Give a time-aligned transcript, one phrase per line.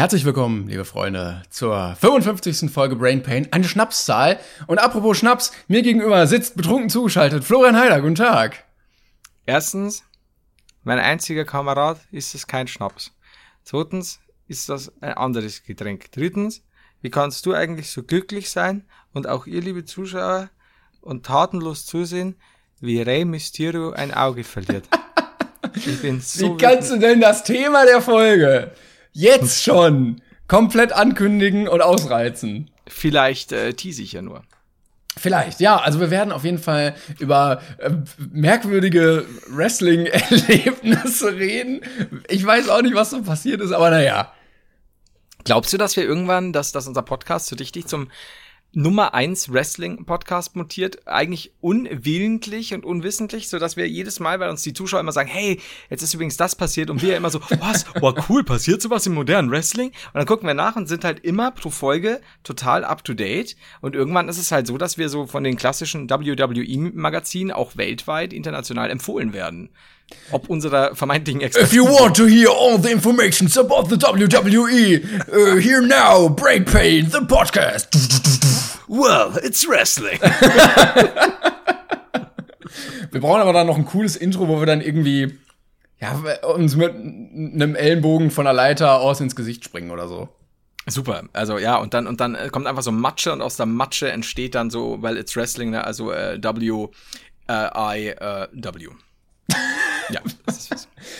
[0.00, 2.70] Herzlich willkommen, liebe Freunde, zur 55.
[2.70, 4.40] Folge Brain Pain, eine Schnapszahl.
[4.66, 8.00] Und apropos Schnaps, mir gegenüber sitzt betrunken zugeschaltet Florian Heider.
[8.00, 8.64] Guten Tag.
[9.44, 10.02] Erstens,
[10.84, 13.12] mein einziger Kamerad ist es kein Schnaps.
[13.62, 16.10] Zweitens ist das ein anderes Getränk.
[16.12, 16.62] Drittens,
[17.02, 20.48] wie kannst du eigentlich so glücklich sein und auch ihr, liebe Zuschauer,
[21.02, 22.36] und tatenlos zusehen,
[22.80, 24.88] wie Rey Mysterio ein Auge verliert?
[25.74, 28.72] Ich bin so wie kannst du denn das Thema der Folge
[29.12, 32.70] Jetzt schon komplett ankündigen und ausreizen.
[32.86, 34.42] Vielleicht äh, tease ich ja nur.
[35.16, 35.76] Vielleicht, ja.
[35.76, 37.90] Also wir werden auf jeden Fall über äh,
[38.32, 41.82] merkwürdige Wrestling-Erlebnisse reden.
[42.28, 44.32] Ich weiß auch nicht, was so passiert ist, aber naja.
[45.44, 48.10] Glaubst du, dass wir irgendwann, dass, dass unser Podcast so richtig zum
[48.72, 54.62] Nummer eins Wrestling-Podcast mutiert, eigentlich unwillentlich und unwissentlich, so dass wir jedes Mal, weil uns
[54.62, 57.84] die Zuschauer immer sagen, hey, jetzt ist übrigens das passiert und wir immer so, was,
[58.00, 59.88] oh cool, passiert sowas im modernen Wrestling?
[59.88, 63.56] Und dann gucken wir nach und sind halt immer pro Folge total up to date.
[63.80, 68.32] Und irgendwann ist es halt so, dass wir so von den klassischen WWE-Magazinen auch weltweit
[68.32, 69.70] international empfohlen werden
[70.30, 71.66] ob unserer vermeintlichen Experten.
[71.66, 76.64] If you want to hear all the information about the WWE, uh, here now, Brain
[76.64, 77.88] Pain, the podcast.
[78.88, 80.18] Well, it's wrestling.
[83.10, 85.38] wir brauchen aber dann noch ein cooles Intro, wo wir dann irgendwie
[86.00, 86.18] ja,
[86.54, 90.28] uns mit einem Ellenbogen von der Leiter aus ins Gesicht springen oder so.
[90.86, 93.66] Super, also ja, und dann und dann äh, kommt einfach so Matsche und aus der
[93.66, 96.88] Matsche entsteht dann so, weil it's Wrestling, ne, also äh, W
[97.48, 98.88] äh, I äh, W.
[100.12, 100.22] Ja.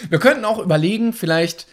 [0.08, 1.68] wir könnten auch überlegen, vielleicht,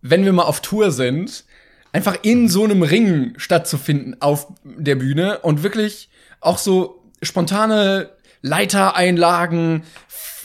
[0.00, 1.44] wenn wir mal auf Tour sind,
[1.92, 6.08] einfach in so einem Ring stattzufinden auf der Bühne und wirklich
[6.40, 9.82] auch so spontane Leitereinlagen,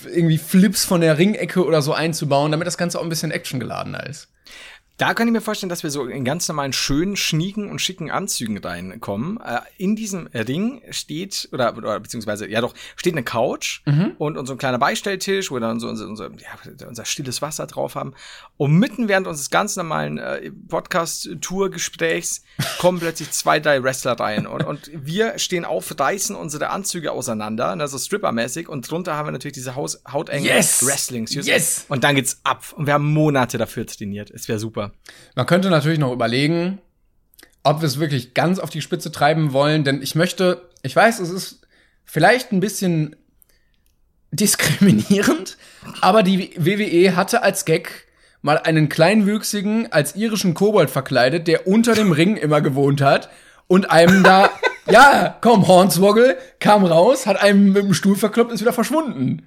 [0.06, 4.06] irgendwie Flips von der Ringecke oder so einzubauen, damit das Ganze auch ein bisschen actiongeladener
[4.08, 4.31] ist.
[5.02, 8.12] Da kann ich mir vorstellen, dass wir so in ganz normalen schönen, schnieken und schicken
[8.12, 9.40] Anzügen reinkommen.
[9.42, 14.14] Äh, in diesem Ring steht, oder, oder beziehungsweise, ja doch, steht eine Couch mhm.
[14.20, 17.42] und, und so ein kleiner Beistelltisch, wo wir dann so unser, unser, ja, unser stilles
[17.42, 18.14] Wasser drauf haben.
[18.58, 22.44] Und mitten während unseres ganz normalen äh, Podcast-Tour-Gesprächs
[22.78, 24.46] kommen plötzlich zwei, drei Wrestler rein.
[24.46, 28.68] Und, und wir stehen auf, reißen unsere Anzüge auseinander, also Stripper-mäßig.
[28.68, 30.86] Und drunter haben wir natürlich diese Haus hautengen yes!
[30.86, 31.34] Wrestlings.
[31.34, 31.86] Yes!
[31.90, 32.66] Und dann geht's ab.
[32.76, 34.30] Und wir haben Monate dafür trainiert.
[34.30, 34.91] Es wäre super.
[35.36, 36.80] Man könnte natürlich noch überlegen,
[37.64, 41.20] ob wir es wirklich ganz auf die Spitze treiben wollen, denn ich möchte, ich weiß,
[41.20, 41.62] es ist
[42.06, 43.16] vielleicht ein bisschen
[44.32, 45.58] diskriminierend,
[46.02, 48.08] aber die WWE hatte als Gag
[48.42, 53.30] mal einen kleinwüchsigen als irischen Kobold verkleidet, der unter dem Ring immer gewohnt hat
[53.68, 54.50] und einem da,
[54.90, 59.46] ja, komm, Hornswoggle kam raus, hat einem mit dem Stuhl verkloppt, ist wieder verschwunden.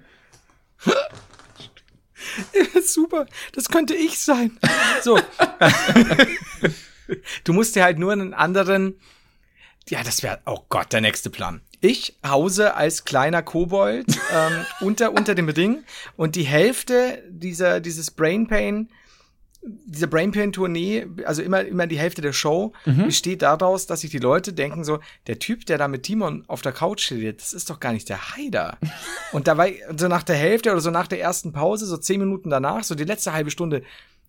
[2.84, 4.58] Super, das könnte ich sein.
[5.02, 5.18] So.
[7.44, 8.98] du musst dir halt nur einen anderen.
[9.88, 11.60] Ja, das wäre, oh Gott, der nächste Plan.
[11.80, 15.84] Ich hause als kleiner Kobold ähm, unter, unter dem Ring
[16.16, 18.88] und die Hälfte dieser, dieses Brain Pain
[19.66, 23.06] diese Brainpain-Tournee, also immer, immer die Hälfte der Show, mhm.
[23.06, 26.62] besteht daraus, dass sich die Leute denken so, der Typ, der da mit Timon auf
[26.62, 28.78] der Couch steht, das ist doch gar nicht der Haider.
[29.32, 32.50] und dabei, so nach der Hälfte oder so nach der ersten Pause, so zehn Minuten
[32.50, 33.82] danach, so die letzte halbe Stunde,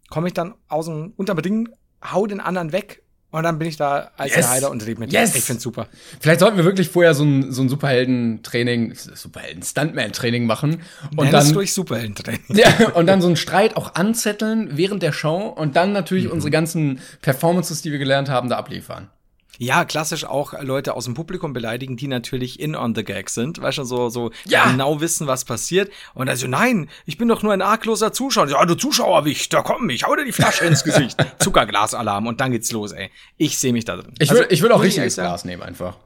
[0.09, 1.69] komme ich dann aus dem Unterbedingen,
[2.03, 3.02] hau den anderen weg
[3.35, 4.47] und dann bin ich da als yes.
[4.47, 5.35] Heiler und rede mit yes.
[5.35, 5.88] Ich find's super.
[6.22, 10.81] Vielleicht sollten wir wirklich vorher so ein, so ein Superhelden-Training, Superhelden-Stuntman-Training machen.
[11.18, 12.46] Und Nenn dann durch Superhelden-Training.
[12.56, 16.31] Ja, und dann so einen Streit auch anzetteln während der Show und dann natürlich mhm.
[16.31, 19.09] unsere ganzen Performances, die wir gelernt haben, da abliefern.
[19.57, 23.61] Ja, klassisch auch Leute aus dem Publikum beleidigen, die natürlich in on the gag sind,
[23.61, 24.69] weißt du, so, so ja.
[24.69, 25.91] genau wissen, was passiert.
[26.13, 28.49] Und also, nein, ich bin doch nur ein argloser Zuschauer.
[28.49, 31.17] Ja, du Zuschauerwicht, da komm, ich hau dir die Flasche ins Gesicht.
[31.40, 33.09] Zuckerglasalarm und dann geht's los, ey.
[33.37, 34.13] Ich sehe mich da drin.
[34.19, 35.97] Ich will, also, ich will auch richtiges Glas nehmen, einfach.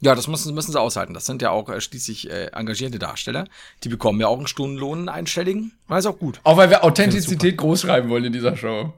[0.00, 1.14] Ja, das müssen, müssen sie aushalten.
[1.14, 3.46] Das sind ja auch äh, schließlich äh, engagierte Darsteller.
[3.82, 5.72] Die bekommen ja auch einen Stundenlohn, einen einstelligen.
[5.88, 6.40] War ist auch gut.
[6.44, 8.92] Auch weil wir Authentizität groß schreiben wollen in dieser Show.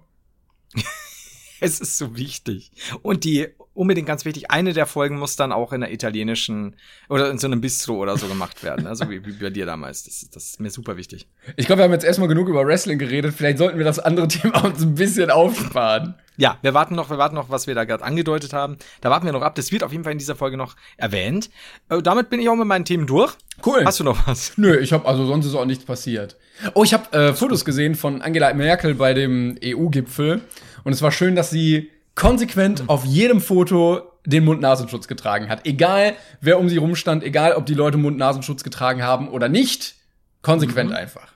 [1.61, 2.71] Es ist so wichtig.
[3.03, 6.77] Und die, unbedingt ganz wichtig, eine der Folgen muss dann auch in der italienischen
[7.09, 8.87] oder in so einem Bistro oder so gemacht werden.
[8.87, 10.05] Also wie, wie bei dir damals.
[10.05, 11.29] Das, das ist mir super wichtig.
[11.57, 13.35] Ich glaube, wir haben jetzt erstmal genug über Wrestling geredet.
[13.37, 16.15] Vielleicht sollten wir das andere Thema uns ein bisschen aufsparen.
[16.37, 18.79] Ja, wir warten noch, wir warten noch, was wir da gerade angedeutet haben.
[19.01, 19.57] Da warten wir noch ab.
[19.57, 21.51] Das wird auf jeden Fall in dieser Folge noch erwähnt.
[21.89, 23.35] Äh, damit bin ich auch mit meinen Themen durch.
[23.67, 23.85] Cool.
[23.85, 24.53] Hast du noch was?
[24.57, 26.37] Nö, ich habe also sonst ist auch nichts passiert.
[26.75, 30.43] Oh, ich habe äh, Fotos gesehen von Angela Merkel bei dem EU-Gipfel
[30.89, 35.67] und es war schön, dass sie konsequent auf jedem Foto den Mund-Nasenschutz getragen hat.
[35.67, 39.97] Egal, wer um sie rumstand, egal, ob die Leute Mund-Nasenschutz getragen haben oder nicht,
[40.41, 41.35] konsequent einfach.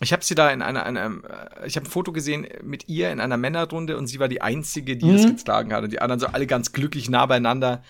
[0.00, 3.12] Ich habe sie da in einer, einer äh, ich habe ein Foto gesehen mit ihr
[3.12, 5.16] in einer Männerrunde und sie war die einzige, die Mhm.
[5.18, 7.82] das getragen hat und die anderen so alle ganz glücklich nah beieinander.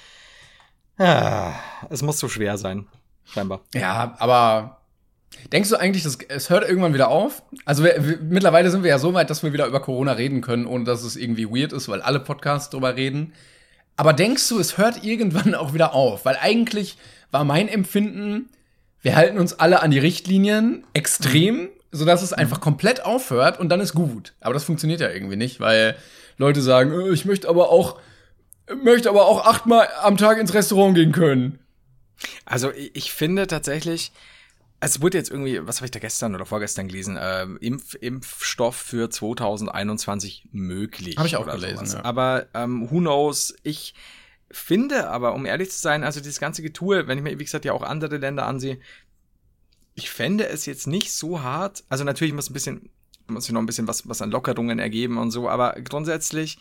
[0.99, 1.53] Ah,
[1.91, 2.89] es muss so schwer sein,
[3.25, 3.61] scheinbar.
[3.73, 4.78] Ja, aber
[5.53, 7.43] denkst du eigentlich, dass es hört irgendwann wieder auf?
[7.65, 10.41] Also wir, wir, mittlerweile sind wir ja so weit, dass wir wieder über Corona reden
[10.41, 13.33] können, ohne dass es irgendwie weird ist, weil alle Podcasts drüber reden.
[13.97, 16.25] Aber denkst du, es hört irgendwann auch wieder auf?
[16.25, 16.99] Weil eigentlich
[17.31, 18.49] war mein Empfinden,
[19.03, 23.81] wir halten uns alle an die Richtlinien extrem, sodass es einfach komplett aufhört und dann
[23.81, 24.35] ist gut.
[24.41, 25.97] Aber das funktioniert ja irgendwie nicht, weil
[26.37, 27.99] Leute sagen, äh, ich möchte aber auch
[28.83, 31.59] möchte aber auch achtmal am Tag ins Restaurant gehen können.
[32.45, 34.13] Also ich finde tatsächlich,
[34.81, 38.77] es wurde jetzt irgendwie, was habe ich da gestern oder vorgestern gelesen, ähm, Impf, Impfstoff
[38.77, 41.17] für 2021 möglich.
[41.17, 42.05] Hab ich auch gelesen, ja.
[42.05, 43.57] Aber ähm, who knows?
[43.65, 43.95] Ich
[44.51, 47.65] finde aber, um ehrlich zu sein, also dieses ganze Getue, wenn ich mir, wie gesagt,
[47.65, 48.79] ja auch andere Länder ansehe,
[49.95, 51.83] ich fände es jetzt nicht so hart.
[51.89, 52.91] Also natürlich muss ein bisschen,
[53.27, 56.59] muss sich noch ein bisschen was, was an Lockerungen ergeben und so, aber grundsätzlich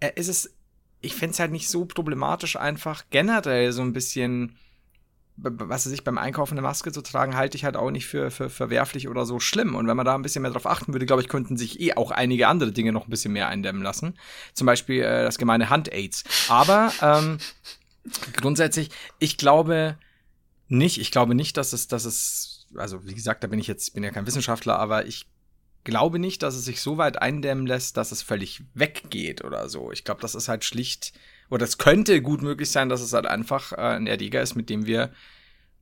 [0.00, 0.52] äh, ist es,
[1.00, 4.56] ich fände es halt nicht so problematisch, einfach generell so ein bisschen,
[5.42, 8.30] was weiß ich, beim Einkaufen eine Maske zu tragen, halte ich halt auch nicht für,
[8.30, 9.74] für verwerflich oder so schlimm.
[9.74, 11.94] Und wenn man da ein bisschen mehr drauf achten würde, glaube ich, könnten sich eh
[11.94, 14.14] auch einige andere Dinge noch ein bisschen mehr eindämmen lassen.
[14.54, 16.24] Zum Beispiel äh, das gemeine Hand-Aids.
[16.48, 17.38] Aber ähm,
[18.36, 19.98] grundsätzlich, ich glaube
[20.68, 23.94] nicht, ich glaube nicht, dass es, dass es, also wie gesagt, da bin ich jetzt,
[23.94, 25.26] bin ja kein Wissenschaftler, aber ich
[25.84, 29.92] glaube nicht, dass es sich so weit eindämmen lässt, dass es völlig weggeht oder so.
[29.92, 31.12] Ich glaube, das ist halt schlicht,
[31.52, 34.70] oder es könnte gut möglich sein, dass es halt einfach äh, ein Erreger ist, mit
[34.70, 35.10] dem wir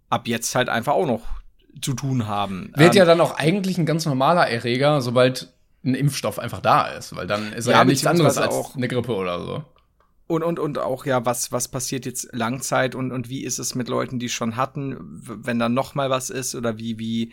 [0.08, 1.22] ab jetzt halt einfach auch noch
[1.80, 2.72] zu tun haben.
[2.74, 5.52] Wird Ähm, ja dann auch eigentlich ein ganz normaler Erreger, sobald
[5.84, 8.74] ein Impfstoff einfach da ist, weil dann ist er Ja, ja, nichts anderes als auch-
[8.74, 9.64] eine Grippe oder so.
[10.26, 13.74] Und, und, und auch, ja, was, was passiert jetzt Langzeit und, und wie ist es
[13.76, 17.32] mit Leuten, die schon hatten, wenn dann noch mal was ist oder wie, wie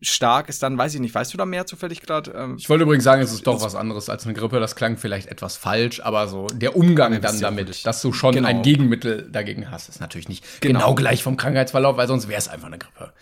[0.00, 2.30] stark ist dann, weiß ich nicht, weißt du da mehr zufällig gerade?
[2.32, 4.60] Ähm, Ich wollte übrigens sagen, es ist doch was anderes als eine Grippe.
[4.60, 7.82] Das klang vielleicht etwas falsch, aber so der Umgang dann damit, wirklich.
[7.82, 8.48] dass du schon Genau.
[8.48, 10.80] ein Gegenmittel dagegen hast, ist natürlich nicht Genau.
[10.80, 13.12] genau, gleich vom Krankheitsverlauf, weil sonst wäre es einfach eine Grippe.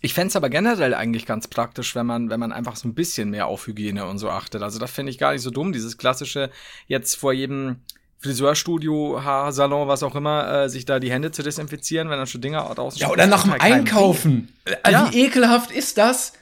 [0.00, 3.30] Ich fänd's aber generell eigentlich ganz praktisch, wenn man, wenn man einfach so ein bisschen
[3.30, 4.62] mehr auf Hygiene und so achtet.
[4.62, 6.50] Also das finde ich gar nicht so dumm, dieses klassische
[6.86, 7.76] jetzt vor jedem
[8.24, 12.40] Friseurstudio, Haarsalon, was auch immer, äh, sich da die Hände zu desinfizieren, wenn dann schon
[12.40, 14.48] Dinger draußen Ja, oder nach dem Einkaufen.
[14.64, 15.10] Äh, Ja.
[15.12, 16.32] Wie ekelhaft ist das,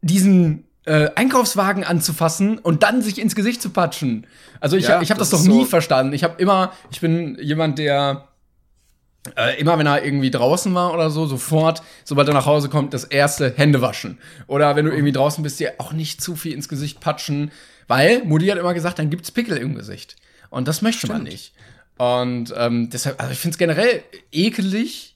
[0.00, 4.26] diesen äh, Einkaufswagen anzufassen und dann sich ins Gesicht zu patschen?
[4.60, 6.12] Also ich, Ja, ich habe das, das doch ist nie so- verstanden.
[6.12, 8.28] Ich habe immer, ich bin jemand, der
[9.36, 12.92] äh, immer wenn er irgendwie draußen war oder so, sofort, sobald er nach Hause kommt,
[12.92, 14.18] das erste Hände waschen.
[14.46, 17.50] Oder wenn du irgendwie draußen bist, dir auch nicht zu viel ins Gesicht patschen,
[17.88, 20.16] weil Mutti hat immer gesagt, dann gibt's Pickel im Gesicht.
[20.54, 21.32] Und das möchte man Stimmt.
[21.32, 21.52] nicht.
[21.96, 24.02] Und ähm, deshalb, also ich finde es generell
[24.32, 25.13] ekelig,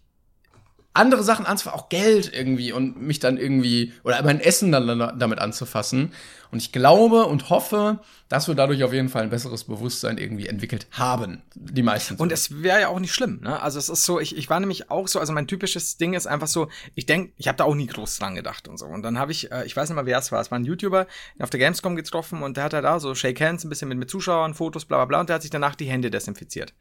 [0.98, 5.12] andere Sachen anzufassen, auch Geld irgendwie und mich dann irgendwie oder mein Essen dann da-
[5.12, 6.12] damit anzufassen.
[6.50, 7.98] Und ich glaube und hoffe,
[8.30, 11.42] dass wir dadurch auf jeden Fall ein besseres Bewusstsein irgendwie entwickelt haben.
[11.54, 12.14] Die meisten.
[12.16, 13.60] Und es wäre ja auch nicht schlimm, ne?
[13.60, 16.26] Also es ist so, ich, ich war nämlich auch so, also mein typisches Ding ist
[16.26, 18.86] einfach so, ich denk, ich habe da auch nie groß dran gedacht und so.
[18.86, 20.64] Und dann habe ich, äh, ich weiß nicht mal, wer es war, es war ein
[20.64, 21.06] YouTuber,
[21.38, 23.98] auf der Gamescom getroffen und der hat da da so Shake Hands, ein bisschen mit,
[23.98, 26.72] mit Zuschauern, Fotos, bla bla bla, und der hat sich danach die Hände desinfiziert.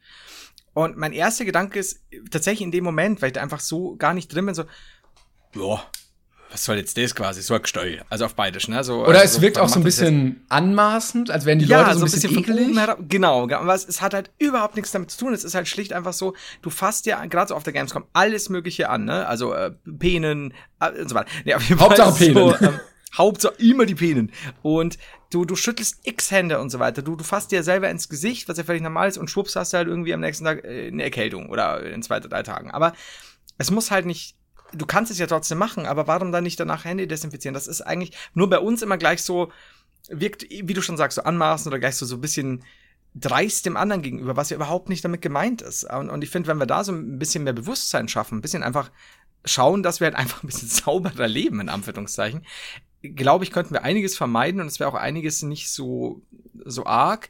[0.78, 4.14] Und mein erster Gedanke ist tatsächlich in dem Moment, weil ich da einfach so gar
[4.14, 4.64] nicht drin bin, so,
[5.56, 5.82] ja,
[6.50, 7.42] was soll jetzt das quasi?
[7.42, 8.02] So ein Gestell.
[8.08, 8.82] Also auf beides, ne?
[8.84, 12.04] So, Oder also es wirkt auch so ein bisschen anmaßend, als wären die Leute so
[12.06, 12.78] ein bisschen, von ekelig.
[13.08, 15.34] Genau, ge- aber es, es hat halt überhaupt nichts damit zu tun.
[15.34, 18.48] Es ist halt schlicht einfach so, du fasst ja gerade so auf der Gamescom alles
[18.48, 19.26] Mögliche an, ne?
[19.26, 21.28] Also äh, Penen äh, und so weiter.
[21.44, 22.54] Nee, Hauptsache es So, Penen.
[22.62, 22.80] ähm,
[23.16, 24.32] Hauptsache immer die Penen.
[24.62, 24.98] Und
[25.30, 27.02] du, du schüttelst x Hände und so weiter.
[27.02, 29.72] Du, du fasst dir selber ins Gesicht, was ja völlig normal ist, und schwupps hast
[29.72, 32.70] du halt irgendwie am nächsten Tag äh, eine Erkältung oder in zwei, drei Tagen.
[32.70, 32.92] Aber
[33.56, 34.36] es muss halt nicht.
[34.74, 37.54] Du kannst es ja trotzdem machen, aber warum dann nicht danach Hände desinfizieren?
[37.54, 39.50] Das ist eigentlich nur bei uns immer gleich so,
[40.10, 42.64] wirkt, wie du schon sagst, so anmaßend oder gleich so, so ein bisschen
[43.14, 45.84] dreist dem anderen gegenüber, was ja überhaupt nicht damit gemeint ist.
[45.84, 48.62] Und, und ich finde, wenn wir da so ein bisschen mehr Bewusstsein schaffen, ein bisschen
[48.62, 48.90] einfach
[49.44, 52.44] schauen, dass wir halt einfach ein bisschen sauberer leben, in Anführungszeichen,
[53.02, 56.22] glaube ich, könnten wir einiges vermeiden und es wäre auch einiges nicht so,
[56.64, 57.28] so arg.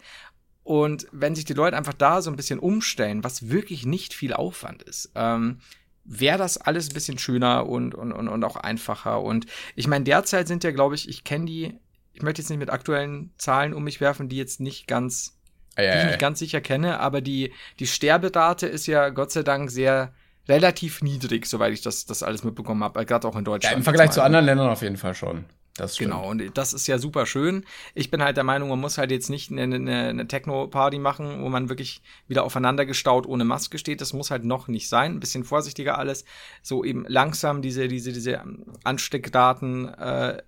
[0.65, 4.35] Und wenn sich die Leute einfach da so ein bisschen umstellen, was wirklich nicht viel
[4.35, 5.61] Aufwand ist, ähm,
[6.05, 9.23] wäre das alles ein bisschen schöner und, und, und, und auch einfacher.
[9.23, 9.47] Und
[9.77, 11.75] ich meine, derzeit sind ja, glaube ich, ich kenne die,
[12.13, 15.39] ich möchte jetzt nicht mit aktuellen Zahlen um mich werfen, die jetzt nicht ganz,
[15.77, 16.07] Ei, ei, die ich ei.
[16.09, 20.13] nicht ganz sicher kenne, aber die, die Sterberate ist ja Gott sei Dank sehr
[20.49, 23.77] relativ niedrig, soweit ich das, das alles mitbekommen habe, gerade auch in Ja, Deutschland.
[23.77, 25.45] im Vergleich zu anderen Ländern auf jeden Fall schon.
[25.79, 26.11] Das stimmt.
[26.11, 27.65] Genau, und das ist ja super schön.
[27.95, 31.43] Ich bin halt der Meinung, man muss halt jetzt nicht eine, eine, eine Techno-Party machen,
[31.43, 34.01] wo man wirklich wieder aufeinander gestaut ohne Maske steht.
[34.01, 35.13] Das muss halt noch nicht sein.
[35.13, 36.25] Ein bisschen vorsichtiger alles.
[36.63, 38.43] So eben langsam diese, diese, diese
[38.83, 40.43] Ansteckdaten äh,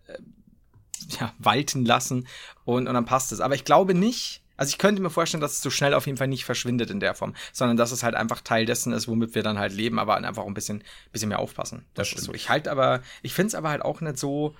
[1.20, 2.26] ja, walten lassen
[2.64, 3.40] und, und dann passt es.
[3.40, 6.18] Aber ich glaube nicht, also ich könnte mir vorstellen, dass es so schnell auf jeden
[6.18, 9.34] Fall nicht verschwindet in der Form, sondern dass es halt einfach Teil dessen ist, womit
[9.34, 10.82] wir dann halt leben, aber einfach ein bisschen,
[11.12, 11.86] bisschen mehr aufpassen.
[11.94, 12.26] Das ist stimmt.
[12.26, 12.34] so.
[12.34, 14.54] Ich halt aber, ich finde es aber halt auch nicht so,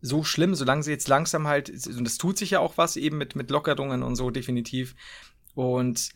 [0.00, 3.18] so schlimm, solange sie jetzt langsam halt, und es tut sich ja auch was eben
[3.18, 4.94] mit, mit Lockerungen und so definitiv.
[5.54, 6.10] Und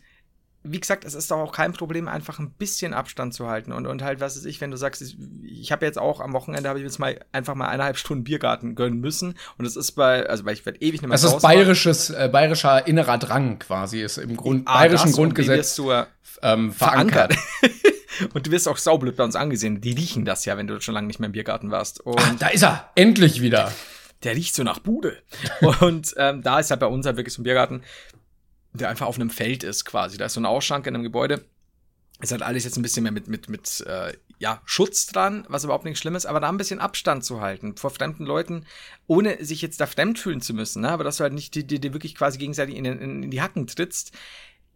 [0.65, 3.73] wie gesagt, es ist doch auch kein Problem, einfach ein bisschen Abstand zu halten.
[3.73, 5.01] Und, und halt, was ist ich, wenn du sagst,
[5.43, 8.73] ich, habe jetzt auch am Wochenende, habe ich jetzt mal einfach mal eineinhalb Stunden Biergarten
[8.73, 9.35] gönnen müssen.
[9.57, 12.29] Und es ist bei, also weil ich werde ewig nicht mehr Das ist bayerisches, äh,
[12.31, 16.05] bayerischer innerer Drang quasi, ist im Grund, Ah, bayerischen Grundgesetz du, äh,
[16.41, 17.35] ähm, verankert.
[18.33, 19.81] und du wirst auch saublöd bei uns angesehen.
[19.81, 22.01] Die riechen das ja, wenn du schon lange nicht mehr im Biergarten warst.
[22.01, 23.71] Und Ah, da ist er, endlich wieder.
[24.23, 25.21] der riecht so nach Bude.
[25.81, 27.83] und ähm, da ist halt bei uns halt wirklich so ein Biergarten,
[28.73, 30.17] der einfach auf einem Feld ist quasi.
[30.17, 31.45] Da ist so ein Ausschank in einem Gebäude.
[32.21, 35.63] Ist halt alles jetzt ein bisschen mehr mit, mit, mit äh, ja, Schutz dran, was
[35.63, 38.65] überhaupt nichts Schlimmes, aber da ein bisschen Abstand zu halten vor fremden Leuten,
[39.07, 40.89] ohne sich jetzt da fremd fühlen zu müssen, ne?
[40.89, 43.67] aber dass du halt nicht dir dir wirklich quasi gegenseitig in, in, in die Hacken
[43.67, 44.11] trittst.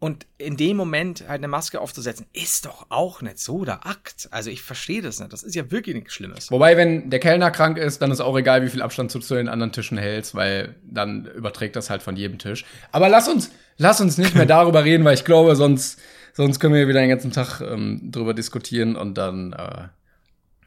[0.00, 4.28] Und in dem Moment halt eine Maske aufzusetzen, ist doch auch nicht so der Akt.
[4.30, 5.32] Also ich verstehe das nicht.
[5.32, 6.52] Das ist ja wirklich nichts Schlimmes.
[6.52, 9.34] Wobei, wenn der Kellner krank ist, dann ist auch egal, wie viel Abstand du zu
[9.34, 12.64] den anderen Tischen hältst, weil dann überträgt das halt von jedem Tisch.
[12.92, 15.98] Aber lass uns, lass uns nicht mehr darüber reden, weil ich glaube, sonst,
[16.32, 19.88] sonst können wir wieder den ganzen Tag ähm, drüber diskutieren und dann, äh,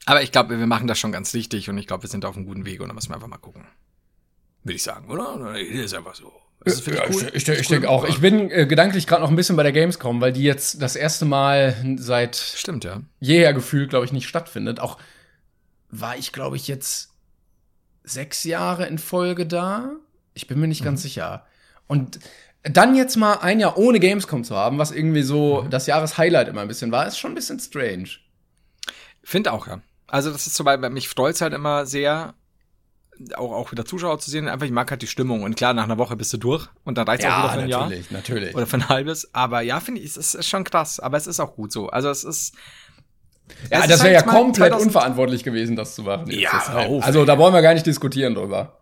[0.07, 2.35] Aber ich glaube, wir machen das schon ganz richtig und ich glaube, wir sind auf
[2.35, 3.65] einem guten Weg und da müssen wir einfach mal gucken.
[4.63, 5.35] Würde ich sagen, oder?
[5.35, 6.33] Oder ist einfach so.
[6.63, 7.31] Das ja, finde ich, cool.
[7.33, 8.05] ich, ich, ich denke auch.
[8.05, 10.95] Ich bin äh, gedanklich gerade noch ein bisschen bei der Gamescom, weil die jetzt das
[10.95, 13.01] erste Mal seit Stimmt, ja.
[13.19, 14.79] jeher gefühlt, glaube ich, nicht stattfindet.
[14.79, 14.97] Auch
[15.89, 17.09] war ich, glaube ich, jetzt
[18.03, 19.91] sechs Jahre in Folge da.
[20.33, 21.45] Ich bin mir nicht ganz sicher.
[21.87, 22.19] Und
[22.63, 26.61] dann jetzt mal ein Jahr ohne Gamescom zu haben, was irgendwie so das Jahreshighlight immer
[26.61, 28.09] ein bisschen war, ist schon ein bisschen strange.
[29.23, 29.81] Finde auch, ja.
[30.07, 32.33] Also das ist so, weil mich freut's halt immer sehr,
[33.35, 34.47] auch, auch wieder Zuschauer zu sehen.
[34.47, 35.43] Einfach, ich mag halt die Stimmung.
[35.43, 37.69] Und klar, nach einer Woche bist du durch und dann reicht's auch wieder für ein
[37.69, 37.81] Jahr.
[37.83, 38.55] natürlich, natürlich.
[38.55, 39.33] Oder für ein halbes.
[39.33, 40.99] Aber ja, finde ich, es ist, ist schon krass.
[40.99, 41.89] Aber es ist auch gut so.
[41.89, 42.53] Also es ist.
[43.69, 46.29] ja, es das wäre halt ja komplett 2000 unverantwortlich gewesen, das zu machen.
[46.29, 48.77] Ja, halt- auf, also da wollen wir gar nicht diskutieren drüber.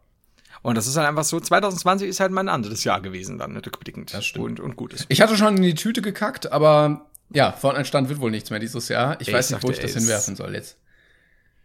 [0.62, 3.56] Und das ist halt einfach so, 2020 ist halt mal ein anderes Jahr gewesen dann,
[3.56, 4.14] rückblickend.
[4.14, 4.46] Das stimmt.
[4.46, 5.06] Und, und gut ist.
[5.08, 8.90] Ich hatte schon in die Tüte gekackt, aber ja, Fortnite-Stand wird wohl nichts mehr dieses
[8.90, 9.20] Jahr.
[9.22, 10.78] Ich Ey, weiß ich nicht, wo ich das hinwerfen soll jetzt.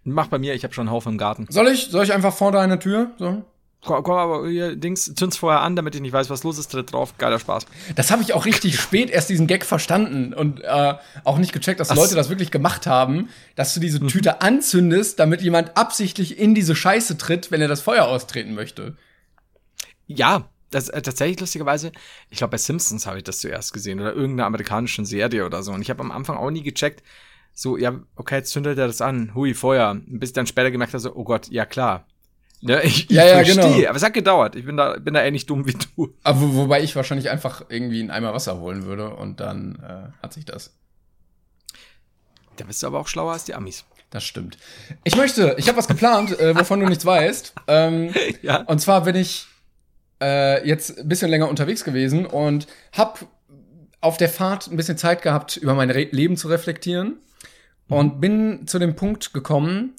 [0.04, 1.46] Mach bei mir, ich habe schon einen Haufen im Garten.
[1.48, 3.10] Soll ich, soll ich einfach vor deiner Tür?
[3.18, 3.42] So?
[3.84, 6.68] Komm, komm aber hier, Dings, zünd's vorher an, damit ich nicht weiß, was los ist,
[6.68, 7.14] tritt drauf.
[7.18, 7.66] Geiler Spaß.
[7.96, 10.94] Das habe ich auch richtig spät erst diesen Gag verstanden und äh,
[11.24, 15.18] auch nicht gecheckt, dass Ach Leute das wirklich gemacht haben, dass du diese Tüte anzündest,
[15.18, 18.96] damit jemand absichtlich in diese Scheiße tritt, wenn er das Feuer austreten möchte.
[20.06, 21.92] Ja, das äh, tatsächlich lustigerweise,
[22.30, 25.72] ich glaube bei Simpsons habe ich das zuerst gesehen oder irgendeiner amerikanischen Serie oder so.
[25.72, 27.02] Und ich habe am Anfang auch nie gecheckt,
[27.54, 29.96] so, ja, okay, jetzt zündet er das an, hui, Feuer.
[30.06, 32.06] Bis ich dann später gemerkt habe, so, oh Gott, ja klar.
[32.60, 33.88] Ne, ich, Ja, ich ja, verstehe, genau.
[33.88, 34.56] aber es hat gedauert.
[34.56, 36.14] Ich bin da, bin da ähnlich dumm wie du.
[36.22, 40.22] Aber wo, wobei ich wahrscheinlich einfach irgendwie einen Eimer Wasser holen würde und dann äh,
[40.22, 40.74] hat sich das.
[42.56, 43.84] Da bist du aber auch schlauer als die Amis.
[44.10, 44.58] Das stimmt.
[45.02, 47.52] Ich möchte, ich habe was geplant, äh, wovon du nichts weißt.
[47.66, 48.58] Ähm, Ja.
[48.62, 49.46] Und zwar bin ich
[50.22, 53.26] äh, jetzt ein bisschen länger unterwegs gewesen und hab
[54.00, 57.18] auf der Fahrt ein bisschen Zeit gehabt, über mein Re Leben zu reflektieren.
[57.88, 59.94] Und bin zu dem Punkt gekommen,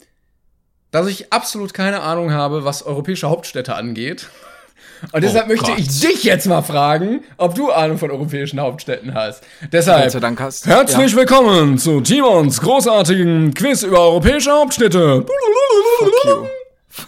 [0.92, 4.30] dass ich absolut keine Ahnung habe, was europäische Hauptstädte angeht.
[5.12, 5.80] Und deshalb Oh möchte Gott.
[5.80, 9.44] ich dich jetzt mal fragen, ob du Ahnung von europäischen Hauptstädten hast.
[9.72, 10.14] Deshalb,
[10.66, 15.26] herzlich willkommen zu Timons großartigen Quiz über europäische Hauptstädte.
[16.00, 16.46] Fuck you.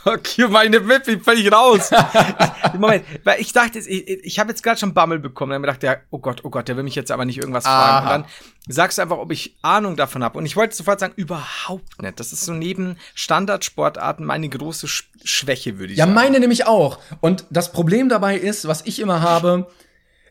[0.08, 1.92] Fuck you, meine Wippi, völlig raus.
[1.92, 5.52] ich, Moment, weil ich dachte, jetzt, ich, ich habe jetzt gerade schon Bammel bekommen.
[5.52, 7.38] Dann hab ich gedacht, ja, oh Gott, oh Gott, der will mich jetzt aber nicht
[7.38, 8.08] irgendwas fragen.
[8.08, 8.16] Aha.
[8.16, 8.32] Und dann
[8.74, 10.38] sagst du einfach, ob ich Ahnung davon habe.
[10.38, 12.20] Und ich wollte sofort sagen, überhaupt nicht.
[12.20, 16.16] Das ist so neben Standardsportarten meine große Sch Schwäche, würde ich Ja, sagen.
[16.16, 17.00] meine nämlich auch.
[17.20, 19.68] Und das Problem dabei ist, was ich immer habe,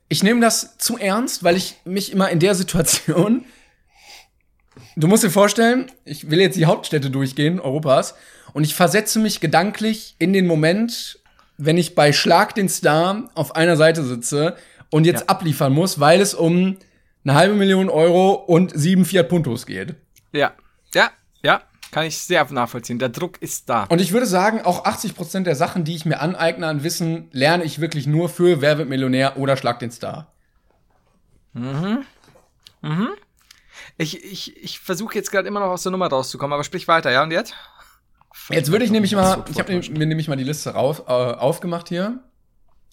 [0.09, 3.45] ich nehme das zu ernst, weil ich mich immer in der Situation.
[4.95, 8.15] Du musst dir vorstellen, ich will jetzt die Hauptstädte durchgehen, Europas,
[8.57, 11.19] und ich versetze mich gedanklich in den Moment,
[11.59, 14.57] wenn ich bei Schlag den Star auf einer Seite sitze
[14.91, 15.27] und jetzt Ja.
[15.27, 16.79] abliefern muss, weil es um
[17.23, 19.95] eine halbe Million Euro und sieben Fiat Puntos geht.
[20.33, 20.53] Ja,
[20.95, 21.11] ja,
[21.43, 21.61] ja,
[21.91, 22.99] kann ich sehr nachvollziehen.
[22.99, 23.85] Der Druck ist da.
[23.91, 27.63] Und ich würde sagen, auch 80% der Sachen, die ich mir aneigne an Wissen, lerne
[27.65, 30.33] ich wirklich nur für Wer wird Millionär oder Schlag den Star.
[33.99, 37.11] Ich, ich, ich versuche jetzt gerade immer noch aus der Nummer rauszukommen, aber sprich weiter,
[37.11, 37.23] ja?
[37.23, 37.53] Und jetzt?
[38.51, 41.89] Jetzt würde ich nämlich mal, ich habe mir nämlich mal die Liste rauf, äh, aufgemacht
[41.89, 42.21] hier.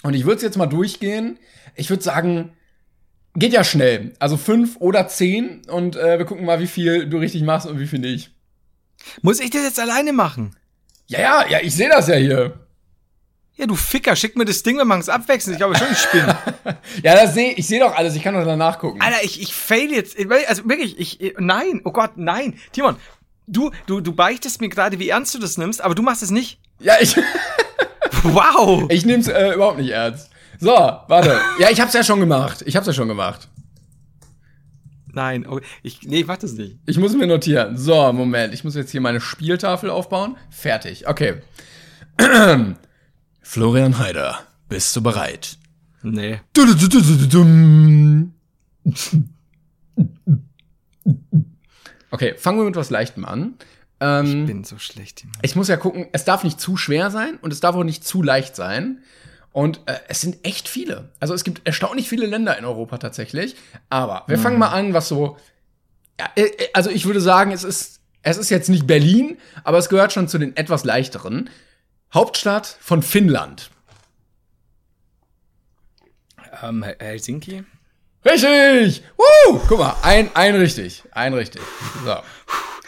[0.03, 1.39] Und ich würde es jetzt mal durchgehen.
[1.75, 2.53] Ich würde sagen,
[3.35, 4.13] geht ja schnell.
[4.19, 7.79] Also fünf oder zehn und äh, wir gucken mal, wie viel du richtig machst und
[7.79, 8.31] wie viel nicht.
[9.21, 10.55] Muss ich das jetzt alleine machen?
[11.07, 12.59] Ja, ja, ja, ich sehe das ja hier.
[13.55, 15.55] Ja, du Ficker, schick mir das Ding, wir machen es abwechselnd.
[15.55, 16.37] Ich glaube schon, ich spinne.
[17.03, 19.01] Ja, das seh, ich sehe doch alles, ich kann doch danach gucken.
[19.01, 20.17] Alter, ich, ich fail jetzt.
[20.47, 21.35] Also wirklich, ich.
[21.37, 22.57] Nein, oh Gott, nein.
[22.71, 22.97] Timon,
[23.47, 26.31] du, du, du beichtest mir gerade, wie ernst du das nimmst, aber du machst es
[26.31, 26.59] nicht.
[26.79, 27.15] Ja, ich,
[28.23, 28.85] Wow!
[28.89, 30.29] ich nehm's äh, überhaupt nicht ernst.
[30.59, 31.39] So, warte.
[31.59, 32.63] Ja, ich hab's ja schon gemacht.
[32.65, 33.49] Ich hab's ja schon gemacht.
[35.07, 36.77] Nein, oh, ich, nee, ich mach das nicht.
[36.85, 37.77] Ich muss mir notieren.
[37.77, 38.53] So, Moment.
[38.53, 40.37] Ich muss jetzt hier meine Spieltafel aufbauen.
[40.49, 41.07] Fertig.
[41.07, 41.41] Okay.
[43.41, 45.57] Florian Heider, bist du bereit?
[46.01, 46.39] Nee.
[52.13, 53.55] Okay, fangen wir mit was Leichtem an.
[53.59, 53.65] Ich
[54.07, 55.33] Ähm, bin so schlecht, Timon.
[55.41, 58.05] ich muss ja gucken, es darf nicht zu schwer sein und es darf auch nicht
[58.05, 59.01] zu leicht sein.
[59.51, 61.09] Und äh, es sind echt viele.
[61.19, 63.55] Also es gibt erstaunlich viele Länder in Europa tatsächlich.
[63.89, 65.37] Aber wir fangen mal an, was so.
[66.19, 69.79] Ja, äh, äh, also ich würde sagen, es ist, es ist jetzt nicht Berlin, aber
[69.79, 71.49] es gehört schon zu den etwas leichteren.
[72.13, 73.71] Hauptstadt von Finnland.
[76.61, 77.63] Ähm, Helsinki?
[78.25, 79.03] Richtig!
[79.17, 79.59] Woo!
[79.67, 81.03] Guck mal, ein, ein richtig.
[81.11, 81.61] Ein richtig.
[82.05, 82.15] So.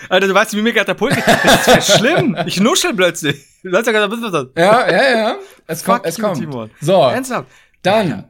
[0.09, 1.25] Alter, du weißt, wie mir gerade der Puls geht.
[1.27, 2.37] Das ist ja schlimm.
[2.45, 3.43] Ich nuschel plötzlich.
[3.63, 4.57] Du hast ja gesagt?
[4.57, 5.35] Ja, ja, ja.
[5.67, 6.37] Es kommt, Fuck es you, kommt.
[6.39, 6.71] Timon.
[6.79, 7.49] So, Ernsthaft?
[7.81, 8.29] dann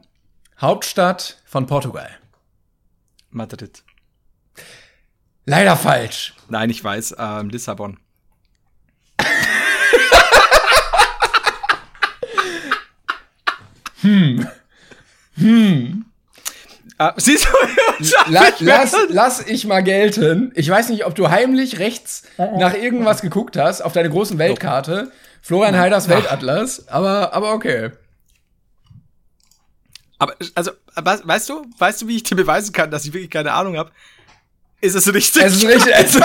[0.60, 2.10] Hauptstadt von Portugal.
[3.30, 3.82] Madrid.
[5.44, 6.34] Leider falsch.
[6.48, 7.98] Nein, ich weiß, ähm, Lissabon.
[14.00, 14.48] hm.
[15.36, 16.05] Hm.
[16.98, 20.52] Äh, siehst du, La lass, lass ich mal gelten.
[20.54, 25.10] Ich weiß nicht, ob du heimlich rechts nach irgendwas geguckt hast auf deine großen Weltkarte.
[25.42, 27.90] Florian Heiders Weltatlas, aber, aber okay.
[30.18, 33.30] Aber, also, we- weißt du, weißt du, wie ich dir beweisen kann, dass ich wirklich
[33.30, 33.90] keine Ahnung habe?
[34.80, 35.42] Ist es richtig?
[35.42, 35.92] Es ist richtig.
[35.98, 36.14] Es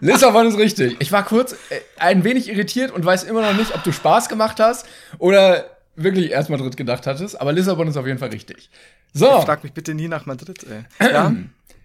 [0.00, 0.96] Lissabon ist richtig.
[0.98, 4.28] Ich war kurz äh, ein wenig irritiert und weiß immer noch nicht, ob du Spaß
[4.28, 4.86] gemacht hast
[5.18, 8.70] oder wirklich erst Madrid gedacht hattest, aber Lissabon ist auf jeden Fall richtig.
[9.12, 11.10] So, Frag mich bitte nie nach Madrid, ey.
[11.12, 11.34] Ja?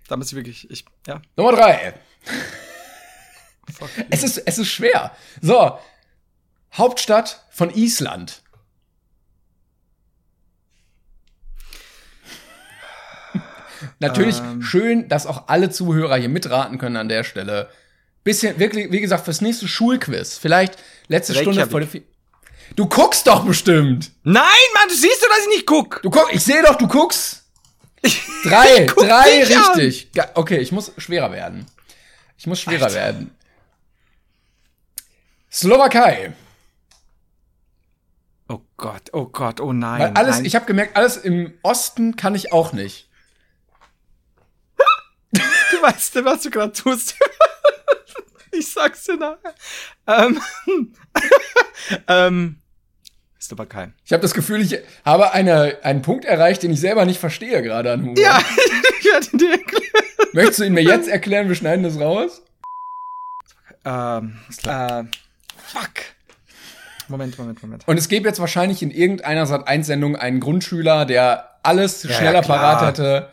[0.10, 1.22] Da muss ich wirklich, ich, ja.
[1.36, 1.94] Nummer drei.
[4.10, 5.12] Es ist, es ist schwer.
[5.42, 5.78] So,
[6.74, 8.42] Hauptstadt von Island.
[14.00, 14.62] Natürlich Ähm.
[14.62, 17.70] schön, dass auch alle Zuhörer hier mitraten können an der Stelle.
[18.24, 20.38] Bisschen, wirklich, wie gesagt, fürs nächste Schulquiz.
[20.38, 21.72] Vielleicht letzte Stunde Reykjavik.
[21.72, 22.04] vor der Fi
[22.76, 24.12] Du guckst doch bestimmt.
[24.24, 26.02] Nein, Mann, du siehst du, dass ich nicht guck?
[26.04, 27.44] Du guck, ich sehe doch, du guckst.
[28.44, 29.74] Drei, guck drei an.
[29.76, 30.12] richtig.
[30.12, 31.66] Ge- Okay, ich muss schwerer werden.
[32.38, 32.96] Ich muss schwerer Alter.
[32.96, 33.32] werden.
[35.52, 36.34] Slowakei.
[38.50, 40.00] Oh Gott, oh Gott, oh nein.
[40.02, 40.46] Weil alles, nein.
[40.46, 43.10] ich habe gemerkt, alles im Osten kann ich auch nicht.
[45.72, 47.16] Du weißt, was du gerade tust.
[48.60, 49.56] ich sag's dir nachher.
[50.08, 50.42] Ähm,
[52.08, 52.62] ähm,
[53.40, 53.92] Slowakei.
[54.06, 57.62] Ich habe das Gefühl, ich habe eine, einen Punkt erreicht, den ich selber nicht verstehe
[57.62, 58.18] gerade an Humor.
[58.18, 58.40] Ja,
[59.00, 60.06] ich werde dir erklären.
[60.34, 61.48] Möchtest du ihn mir jetzt erklären?
[61.48, 62.42] Wir schneiden das raus.
[63.86, 65.04] Ähm, äh,
[65.58, 65.92] fuck.
[67.08, 67.88] Moment, Moment, Moment.
[67.88, 72.48] Und es gäbe jetzt wahrscheinlich in irgendeiner Sat1-Sendung einen Grundschüler, der alles Ja, schneller ja,
[72.48, 73.30] parat hätte.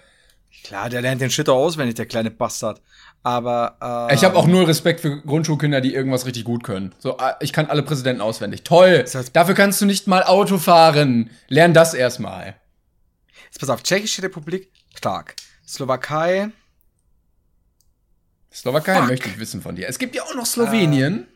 [0.63, 2.81] Klar, der lernt den Shit auswendig, der kleine Bastard.
[3.27, 6.95] Aber, äh, Ich habe auch null Respekt für Grundschulkinder, die irgendwas richtig gut können.
[6.99, 8.63] So, ah, ich kann alle Präsidenten auswendig.
[8.65, 9.05] Toll.
[9.11, 11.31] Das- Dafür kannst du nicht mal Auto fahren.
[11.49, 12.55] Lern das erstmal.
[13.47, 15.35] Jetzt pass auf, Tschechische Republik, stark.
[15.67, 16.51] Slowakei,
[18.53, 19.09] Slowakei Fuck.
[19.09, 19.89] möchte ich wissen von dir.
[19.89, 21.27] Es gibt ja auch noch Slowenien.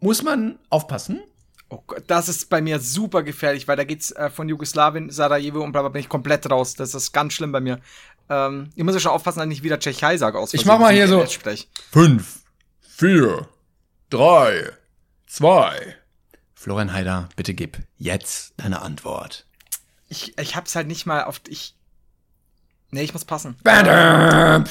[0.00, 1.20] Muss man aufpassen?
[1.68, 5.60] oh Gott, das ist bei mir super gefährlich, weil da geht's äh, von Jugoslawien, Sarajevo
[5.62, 6.74] und bla bla bin ich komplett raus.
[6.74, 7.80] Das ist ganz schlimm bei mir.
[8.28, 10.78] Ähm, ich muss ja schon aufpassen, dass ich nicht wieder Tschechei sage aus Ich mach
[10.78, 11.24] mal hier so-.
[11.92, 12.40] Fünf,
[12.80, 13.48] vier,
[14.10, 14.72] drei,
[15.26, 15.96] zwei.
[16.54, 19.46] Florian Heider, bitte gib jetzt deine Antwort.
[20.08, 21.40] Ich, ich hab's halt nicht mal auf.
[21.48, 21.74] Ich.
[22.90, 23.56] Nee, ich muss passen.
[23.62, 24.68] Badab.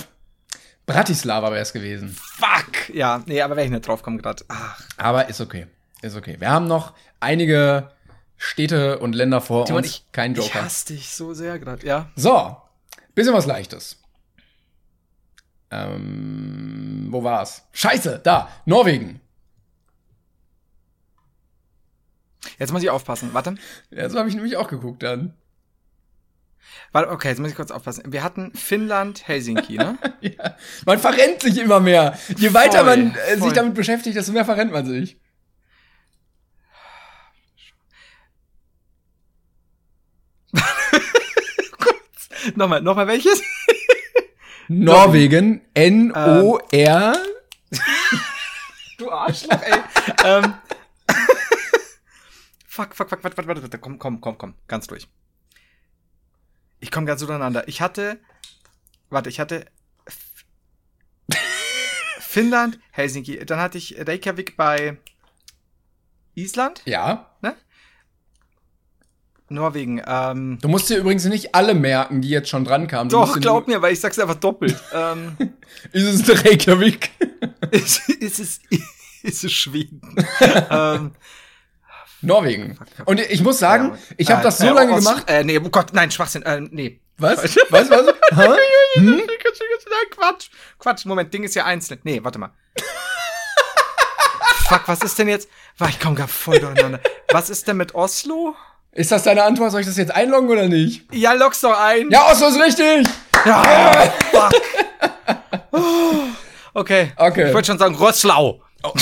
[0.86, 2.16] Bratislava wäre es gewesen.
[2.38, 2.90] Fuck!
[2.94, 4.44] Ja, nee, aber wäre ich nicht drauf kommen gerade.
[4.50, 4.80] Ach.
[4.98, 5.68] Aber ist okay.
[6.02, 6.36] Ist okay.
[6.40, 7.90] Wir haben noch einige
[8.38, 9.88] Städte und Länder vor Timon, uns.
[9.88, 10.64] ich, Kein ich Joker.
[10.64, 11.86] hasse dich so sehr gerade.
[11.86, 12.10] Ja.
[12.16, 12.56] So,
[13.16, 13.98] bisschen was Leichtes.
[15.72, 17.68] Ähm, wo war's?
[17.72, 19.22] Scheiße, da, Norwegen.
[22.60, 23.34] Jetzt muss ich aufpassen.
[23.34, 23.56] Warte.
[23.90, 25.34] Ja, so habe ich nämlich auch geguckt dann.
[26.92, 28.04] Warte, okay, jetzt muss ich kurz aufpassen.
[28.12, 29.98] Wir hatten Finnland, Helsinki, ne?
[30.22, 32.18] Ja, man verrennt sich immer mehr.
[32.38, 35.20] Je weiter Voll, man äh, sich damit beschäftigt, desto mehr verrennt man sich.
[42.56, 43.42] nochmal, nochmal welches?
[44.68, 47.16] Norwegen, N-O-R.
[48.98, 49.82] Du Arschloch, ey.
[50.24, 50.54] ähm.
[52.66, 55.10] fuck, fuck, fuck, warte, warte, warte, komm, komm, komm, komm, ganz durch.
[56.80, 57.68] Ich komme ganz durcheinander.
[57.68, 58.22] Ich hatte,
[59.10, 59.66] warte, ich hatte
[62.20, 64.98] Finnland, Helsinki, dann hatte ich Reykjavik bei
[66.36, 67.36] Island, Ja.
[69.48, 73.10] Norwegen, ähm, Du musst dir übrigens nicht alle merken, die jetzt schon dran kamen.
[73.10, 74.76] Du doch, glaub mir, weil ich sag's einfach doppelt.
[74.94, 75.38] ähm,
[75.92, 77.12] Ist es Reykjavik?
[77.72, 78.60] ist, ist es,
[79.22, 80.02] ist es Schweden?
[80.72, 81.12] ähm,
[82.22, 82.80] Norwegen.
[83.06, 85.24] Und ich muss sagen, Ja, ich habe äh, das so äh, lange aus- gemacht.
[85.28, 87.00] Äh, nee, oh Gott, nein, Schwachsinn, äh, nee.
[87.18, 87.44] Was?
[87.70, 88.08] Was, was?
[88.32, 88.48] Hä?
[88.96, 89.06] Hm?
[89.18, 89.28] Nein,
[90.12, 90.50] Quatsch.
[90.80, 92.00] Quatsch, Moment, Ding ist ja einzeln.
[92.04, 92.50] Nee, warte mal.
[94.68, 95.48] Fuck, was ist denn jetzt?
[95.88, 97.00] Ich komm grad voll durcheinander.
[97.32, 98.56] Was ist denn mit Oslo?
[98.96, 99.72] Ist das deine Antwort?
[99.72, 101.04] Soll ich das jetzt einloggen oder nicht?
[101.14, 102.10] Ja, lock's doch ein.
[102.10, 103.08] Ja, Oslo ist richtig!
[103.46, 104.52] Ja, fuck.
[106.74, 107.12] Okay.
[107.16, 107.48] Okay.
[107.48, 108.62] Ich wollte schon sagen, Roslau.
[108.84, 108.94] Oh.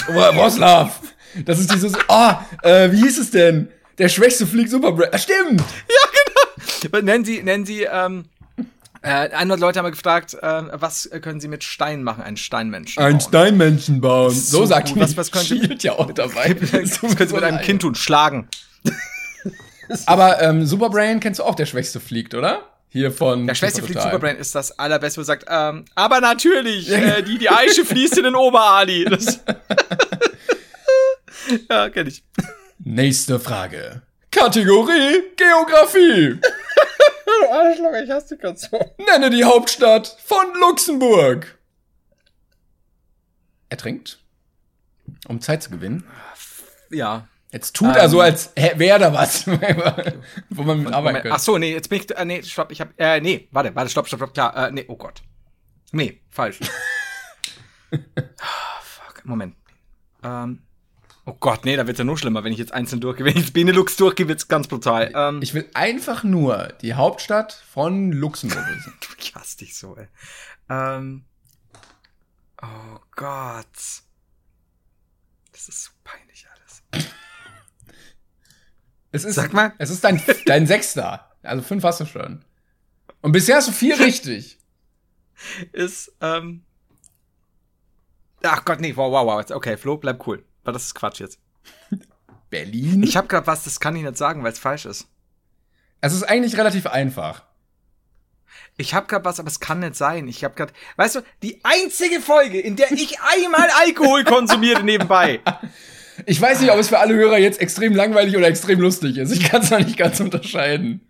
[1.45, 3.67] Das ist dieses, oh, äh, wie hieß es denn?
[3.97, 5.11] Der schwächste fliegt Superbrand.
[5.11, 5.63] Ah, stimmt!
[7.03, 8.25] Nennen Sie, nennen Sie, ähm,
[9.01, 12.21] äh, 100 Leute haben gefragt, ähm, was können Sie mit Stein machen?
[12.23, 13.01] Einen Steinmenschen.
[13.01, 13.19] Ein.
[13.19, 14.29] Steinmenschen bauen.
[14.31, 14.99] So, So sagt man.
[15.05, 16.55] Was- was könnte- Shield ja auch dabei.
[16.71, 17.95] Was können Sie mit einem Kind tun?
[17.95, 18.47] Schlagen.
[20.05, 22.69] Aber ähm, Superbrain kennst du auch, der schwächste fliegt, oder?
[22.89, 23.47] Hier von.
[23.47, 24.11] Der schwächste TV Flieg Total.
[24.11, 28.17] Superbrain ist das allerbeste, wo er sagt, ähm, aber natürlich, äh, die, die Eiche fließt
[28.17, 29.05] in den Oberali.
[29.05, 29.39] Das
[31.69, 32.23] ja, kenn ich.
[32.79, 34.03] Nächste Frage.
[34.31, 36.39] Kategorie Geografie.
[37.51, 38.79] Arschloch, ich hasse dich ganz so.
[38.97, 41.57] Nenne die Hauptstadt von Luxemburg.
[43.69, 44.19] Er trinkt,
[45.27, 46.05] um Zeit zu gewinnen.
[46.89, 47.27] Ja.
[47.53, 47.95] Jetzt tut Ähm.
[47.95, 49.47] er so, als wäre da was,
[50.49, 51.31] wo man mit arbeiten könnte.
[51.35, 53.89] Ach so, nee, jetzt bin ich, äh, nee, stopp, ich hab, äh, nee, warte, warte,
[53.91, 55.21] stopp, stopp, stopp, klar, äh, nee, oh Gott.
[55.91, 56.59] Nee, falsch.
[58.39, 59.55] Ah, Fuck, Moment.
[60.23, 60.63] Ähm,
[61.27, 63.23] oh Gott, nee, da wird's ja nur schlimmer, wenn ich jetzt einzeln durchgehe.
[63.23, 65.11] Wenn ich jetzt Benelux durchgehe, wird's ganz brutal.
[65.13, 68.93] Ähm, Ich will einfach nur die Hauptstadt von Luxemburg wissen.
[69.19, 70.07] Ich hasse dich so, ey.
[70.69, 71.25] Ähm.
[72.63, 73.67] Oh Gott.
[75.51, 76.81] Das ist so peinlich alles.
[79.13, 79.73] Es ist, Sag mal.
[79.77, 81.29] Es ist dein, dein Sechster.
[81.43, 82.43] Also fünf hast du schon.
[83.21, 84.57] Und bisher hast du vier richtig.
[85.71, 86.63] Ist, ähm.
[88.41, 89.55] Ach Gott, nee, wow, wow, wow.
[89.55, 90.43] Okay, Flo, bleib cool.
[90.63, 91.39] Weil das ist Quatsch jetzt.
[92.49, 93.03] Berlin.
[93.03, 95.07] Ich hab grad was, das kann ich nicht sagen, weil es falsch ist.
[96.01, 97.43] es ist eigentlich relativ einfach.
[98.77, 100.27] Ich hab grad was, aber es kann nicht sein.
[100.27, 105.39] Ich hab grad, weißt du, die einzige Folge, in der ich einmal Alkohol konsumiere nebenbei.
[106.25, 109.31] Ich weiß nicht, ob es für alle Hörer jetzt extrem langweilig oder extrem lustig ist.
[109.31, 111.07] Ich kann es noch nicht ganz unterscheiden.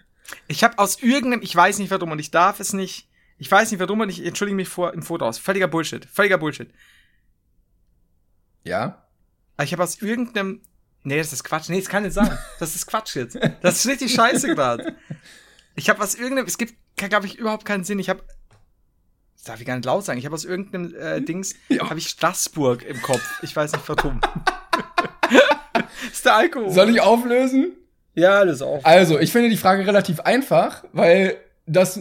[0.48, 3.72] Ich habe aus irgendeinem, ich weiß nicht warum und ich darf es nicht, ich weiß
[3.72, 5.38] nicht warum und ich entschuldige mich vor im Voraus.
[5.38, 6.70] Völliger Bullshit, völliger Bullshit.
[8.63, 9.06] Ja?
[9.62, 10.62] Ich habe aus irgendeinem,
[11.04, 12.38] nee, das ist Quatsch, nee, das kann nicht sein.
[12.60, 13.38] Das ist Quatsch jetzt.
[13.62, 14.96] Das ist richtig scheiße gerade.
[15.76, 18.00] Ich habe aus irgendeinem, es gibt, glaube ich, überhaupt keinen Sinn.
[18.00, 18.24] Ich habe,
[19.36, 21.89] das darf ich gar nicht laut sagen, ich habe aus irgendeinem äh, Dings, Ja.
[21.89, 23.39] habe ich Straßburg im Kopf.
[23.42, 24.22] Ich weiß nicht warum.
[26.26, 26.70] Der Alkohol.
[26.72, 27.74] Soll ich auflösen?
[28.16, 28.84] ja, das auch.
[28.84, 32.00] Also, ich finde die Frage relativ einfach, weil das.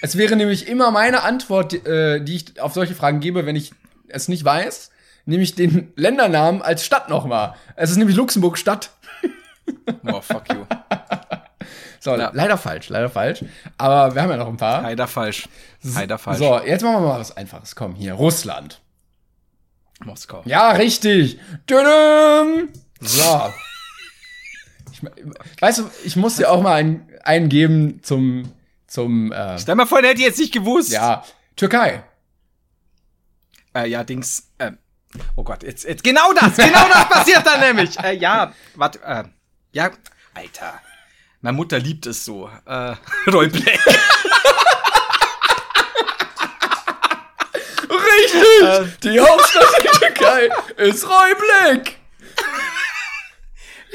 [0.00, 3.72] Es wäre nämlich immer meine Antwort, äh, die ich auf solche Fragen gebe, wenn ich
[4.08, 4.90] es nicht weiß,
[5.26, 7.54] nämlich den Ländernamen als Stadt nochmal.
[7.76, 8.90] Es ist nämlich Luxemburg Stadt.
[10.04, 10.64] Oh, fuck you.
[12.00, 12.30] So, Ja.
[12.34, 13.44] leider falsch, leider falsch.
[13.78, 14.82] Aber wir haben ja noch ein paar.
[14.82, 15.48] Heider falsch.
[15.94, 16.38] Heider falsch.
[16.38, 17.76] So, jetzt machen wir mal was Einfaches.
[17.76, 18.80] Komm, hier, Russland.
[20.04, 20.42] Moskau.
[20.46, 21.38] Ja, richtig.
[21.66, 22.68] Tüdüm.
[23.00, 23.52] So.
[24.92, 25.02] Ich,
[25.60, 28.52] weißt du, ich muss dir auch mal einen, einen geben zum,
[28.86, 30.92] zum, äh, Stell mal vor, der hätte jetzt nicht gewusst.
[30.92, 31.24] ja,
[31.56, 32.04] Türkei.
[33.74, 34.48] Äh, ja, Dings.
[34.58, 34.72] Äh,
[35.36, 37.98] oh Gott, jetzt, jetzt genau das, genau das passiert dann nämlich.
[37.98, 39.24] Äh, ja, warte, äh,
[39.72, 39.90] ja,
[40.34, 40.80] Alter.
[41.40, 42.48] Meine Mutter liebt es so.
[42.66, 42.94] Äh,
[43.30, 43.78] Roleplay.
[48.34, 49.08] Richtig!
[49.08, 49.10] Äh.
[49.12, 51.96] Die Hauptstadt der Türkei ist Reublick.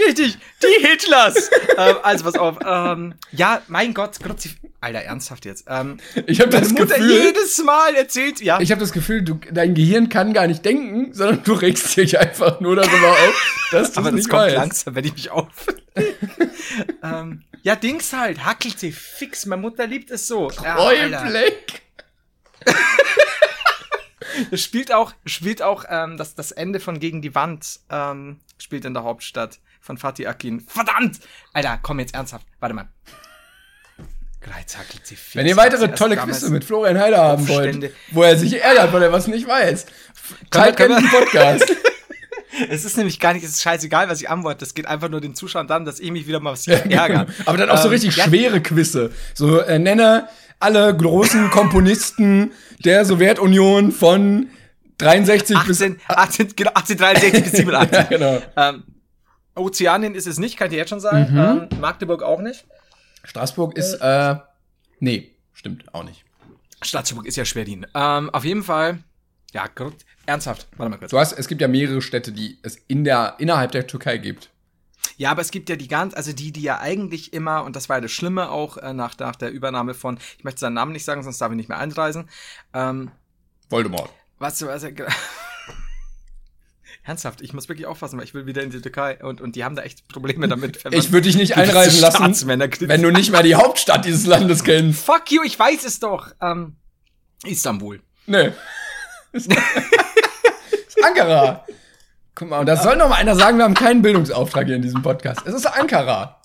[0.05, 1.49] Richtig, die Hitlers.
[1.77, 2.57] ähm, also pass auf.
[2.63, 4.51] Ähm, ja, mein Gott, Grutzi.
[4.79, 5.65] Alter, ernsthaft jetzt.
[5.67, 5.97] Ähm,
[6.27, 8.59] Ich habe das Mutter Gefühl, jedes Mal erzählt, ja.
[8.59, 12.19] ich habe das Gefühl, du, dein Gehirn kann gar nicht denken, sondern du regst dich
[12.19, 14.55] einfach nur darüber auf, dass du aber das nicht kommt weißt.
[14.55, 15.47] langsam, wenn ich mich auf.
[17.03, 19.47] ähm, ja, Dings halt, hackelt sie fix.
[19.47, 20.51] Meine Mutter liebt es so.
[20.63, 21.23] Ja, Alter.
[21.23, 21.81] Rollblick.
[24.51, 28.85] Es spielt auch, spielt auch ähm, das, das Ende von Gegen die Wand ähm, spielt
[28.85, 30.61] in der Hauptstadt von Fatih Akin.
[30.61, 31.19] Verdammt!
[31.53, 32.45] Alter, komm jetzt ernsthaft.
[32.59, 32.89] Warte mal.
[35.33, 39.03] Wenn ihr weitere tolle Quizze mit Florian Heider haben wollt, wo er sich ärgert, weil
[39.03, 39.87] er was nicht weiß,
[40.51, 41.65] teilt gerne den Podcast.
[42.69, 44.65] Es ist nämlich gar nicht, es ist scheißegal, was ich antworte.
[44.65, 47.27] Es geht einfach nur den Zuschauern dann, dass ich mich wieder mal was ärgere.
[47.45, 49.11] Aber dann auch so Ähm, richtig ja, schwere Quizze.
[49.35, 50.27] So, äh, nenne
[50.59, 52.51] alle großen Komponisten
[52.83, 54.49] der Sowjetunion von
[54.97, 57.97] 63 bis 18, 18, genau, 1863 bis 87.
[57.97, 58.41] Ja, genau.
[58.55, 58.83] ähm,
[59.55, 61.31] Ozeanien ist es nicht, kann ich dir jetzt schon sagen.
[61.31, 61.67] Mhm.
[61.71, 62.65] Ähm, Magdeburg auch nicht.
[63.23, 64.35] Straßburg ist, äh,
[64.99, 66.23] nee, stimmt, auch nicht.
[66.81, 67.85] Straßburg ist ja Schwerin.
[67.93, 68.99] Ähm, auf jeden Fall,
[69.53, 69.65] ja,
[70.25, 71.11] ernsthaft, warte mal kurz.
[71.11, 74.49] Du hast, es gibt ja mehrere Städte, die es in der, innerhalb der Türkei gibt.
[75.15, 77.89] Ja, aber es gibt ja die ganz, also die, die ja eigentlich immer, und das
[77.89, 80.91] war ja das Schlimme auch äh, nach, nach der Übernahme von, ich möchte seinen Namen
[80.91, 82.29] nicht sagen, sonst darf ich nicht mehr einreisen.
[82.73, 83.11] Ähm,
[83.69, 84.09] Voldemort.
[84.39, 84.91] was, was er,
[87.03, 89.63] Ernsthaft, ich muss wirklich aufpassen, weil ich will wieder in die Türkei und, und die
[89.63, 90.83] haben da echt Probleme damit.
[90.91, 95.05] Ich würde dich nicht einreisen lassen, wenn du nicht mal die Hauptstadt dieses Landes kennst.
[95.05, 96.31] Fuck you, ich weiß es doch.
[96.41, 96.75] Ähm,
[97.45, 98.01] Istanbul.
[98.25, 98.51] Nee.
[101.03, 101.65] Ankara.
[102.37, 104.83] Guck mal, und das soll noch mal einer sagen, wir haben keinen Bildungsauftrag hier in
[104.83, 105.41] diesem Podcast.
[105.47, 106.39] Es ist Ankara.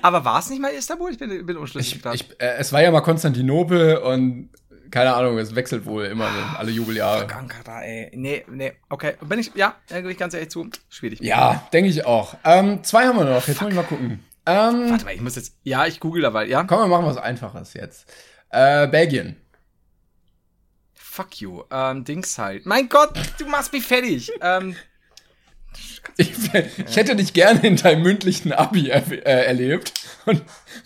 [0.00, 1.10] Aber war es nicht mal Istanbul?
[1.10, 4.50] Ich bin, bin unschlüssig Ich, ich, äh, es war ja mal Konstantinopel und
[4.92, 7.26] keine Ahnung, es wechselt wohl immer so alle Jubeljahre.
[7.34, 8.12] Ankara, ey.
[8.14, 9.14] Nee, nee, okay.
[9.22, 10.70] Bin ich, ja, da gebe ich ganz ehrlich zu.
[10.88, 11.20] Schwierig.
[11.20, 12.36] Ja, denke ich auch.
[12.44, 13.48] Ähm, zwei haben wir noch.
[13.48, 14.24] Jetzt muss ich mal gucken.
[14.46, 16.62] Ähm, Warte mal, ich muss jetzt, ja, ich google dabei, ja?
[16.62, 18.06] komm, wir machen was Einfaches jetzt.
[18.50, 19.34] Äh, Belgien.
[21.16, 21.62] Fuck you.
[21.70, 22.66] Ähm, Dings halt.
[22.66, 24.30] Mein Gott, du machst mich fertig.
[24.42, 24.76] ähm,
[26.18, 29.92] Ich, ich hätte dich gerne in deinem mündlichen Abi er, äh, erlebt.
[30.26, 30.42] Und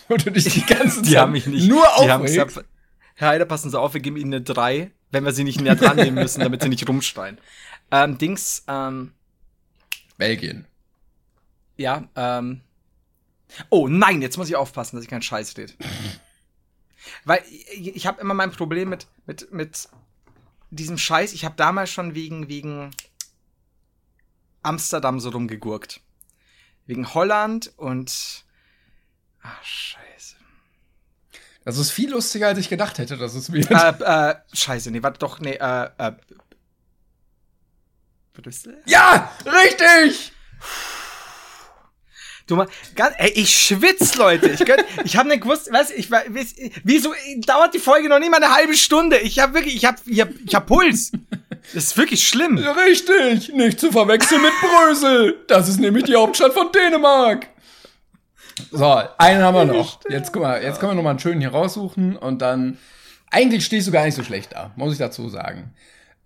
[0.08, 1.68] wo du dich die ganze Zeit die haben mich nicht.
[1.68, 2.54] nur die haben aufregst.
[2.54, 2.68] gesagt,
[3.16, 5.74] Herr Heider, passen Sie auf, wir geben Ihnen eine 3, wenn wir sie nicht näher
[5.74, 7.38] dran nehmen müssen, damit sie nicht rumschreien.
[7.90, 9.12] Ähm, Dings, ähm,
[10.16, 10.64] Belgien.
[11.76, 12.60] ja, ähm.
[13.68, 15.72] Oh nein, jetzt muss ich aufpassen, dass ich keinen Scheiß rede.
[17.24, 19.88] Weil ich, ich habe immer mein Problem mit, mit, mit
[20.70, 21.32] diesem Scheiß.
[21.32, 22.90] Ich habe damals schon wegen, wegen
[24.62, 26.00] Amsterdam so rumgegurkt.
[26.86, 28.44] Wegen Holland und.
[29.42, 30.36] Ach, Scheiße.
[31.64, 33.70] Das ist viel lustiger, als ich gedacht hätte, dass es wird.
[33.70, 36.12] äh, äh, scheiße, nee, warte doch, nee, äh, äh.
[38.32, 38.82] Brüssel?
[38.86, 40.32] Ja, richtig!
[42.50, 44.48] Du mal, ganz, ey, ich schwitz, Leute.
[44.48, 46.10] Ich, könnt, ich habe nicht gewusst, was, ich
[46.82, 47.14] wieso
[47.46, 49.18] dauert die Folge noch nicht mal eine halbe Stunde?
[49.18, 51.12] Ich habe wirklich, ich habe, ich hab, ich hab Puls.
[51.72, 52.58] Das ist wirklich schlimm.
[52.58, 55.44] Richtig, nicht zu verwechseln mit Brösel.
[55.46, 57.46] Das ist nämlich die Hauptstadt von Dänemark.
[58.72, 60.00] So, einen haben wir noch.
[60.08, 62.78] Jetzt guck mal, jetzt können wir noch mal einen schönen hier raussuchen und dann.
[63.30, 65.72] Eigentlich stehst du gar nicht so schlecht da, muss ich dazu sagen.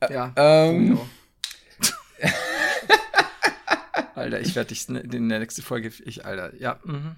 [0.09, 0.33] Ja.
[0.37, 0.99] Ähm,
[4.15, 6.79] Alter, ich werde dich in der nächsten Folge, ich, Alter, ja.
[6.85, 7.17] Mhm.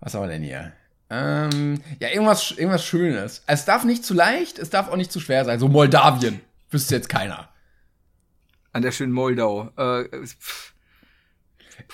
[0.00, 0.72] was haben wir denn hier?
[1.10, 3.42] Ähm, ja, irgendwas, irgendwas Schönes.
[3.46, 5.58] Es darf nicht zu leicht, es darf auch nicht zu schwer sein.
[5.58, 6.40] So Moldawien.
[6.70, 7.48] Wüsste jetzt keiner.
[8.72, 9.70] An der schönen Moldau.
[9.76, 10.72] Äh, pff.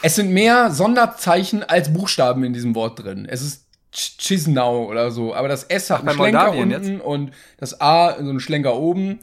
[0.03, 3.27] Es sind mehr Sonderzeichen als Buchstaben in diesem Wort drin.
[3.29, 7.01] Es ist Ch- Chisinau oder so, aber das S hat Ach, einen Schlenker Moldawien unten
[7.01, 9.19] und das A so einen Schlenker oben.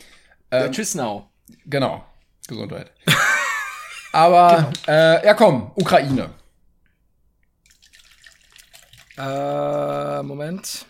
[0.51, 1.29] ja, tschüss now.
[1.65, 2.03] Genau.
[2.47, 2.91] Gesundheit.
[4.15, 6.29] aber, äh, ja komm, Ukraine.
[9.17, 10.85] Äh, Moment.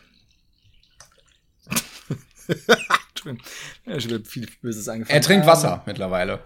[3.24, 3.40] Schon
[3.86, 5.16] wieder viel Böses angefangen.
[5.16, 6.40] Er trinkt Ähm, Wasser mittlerweile.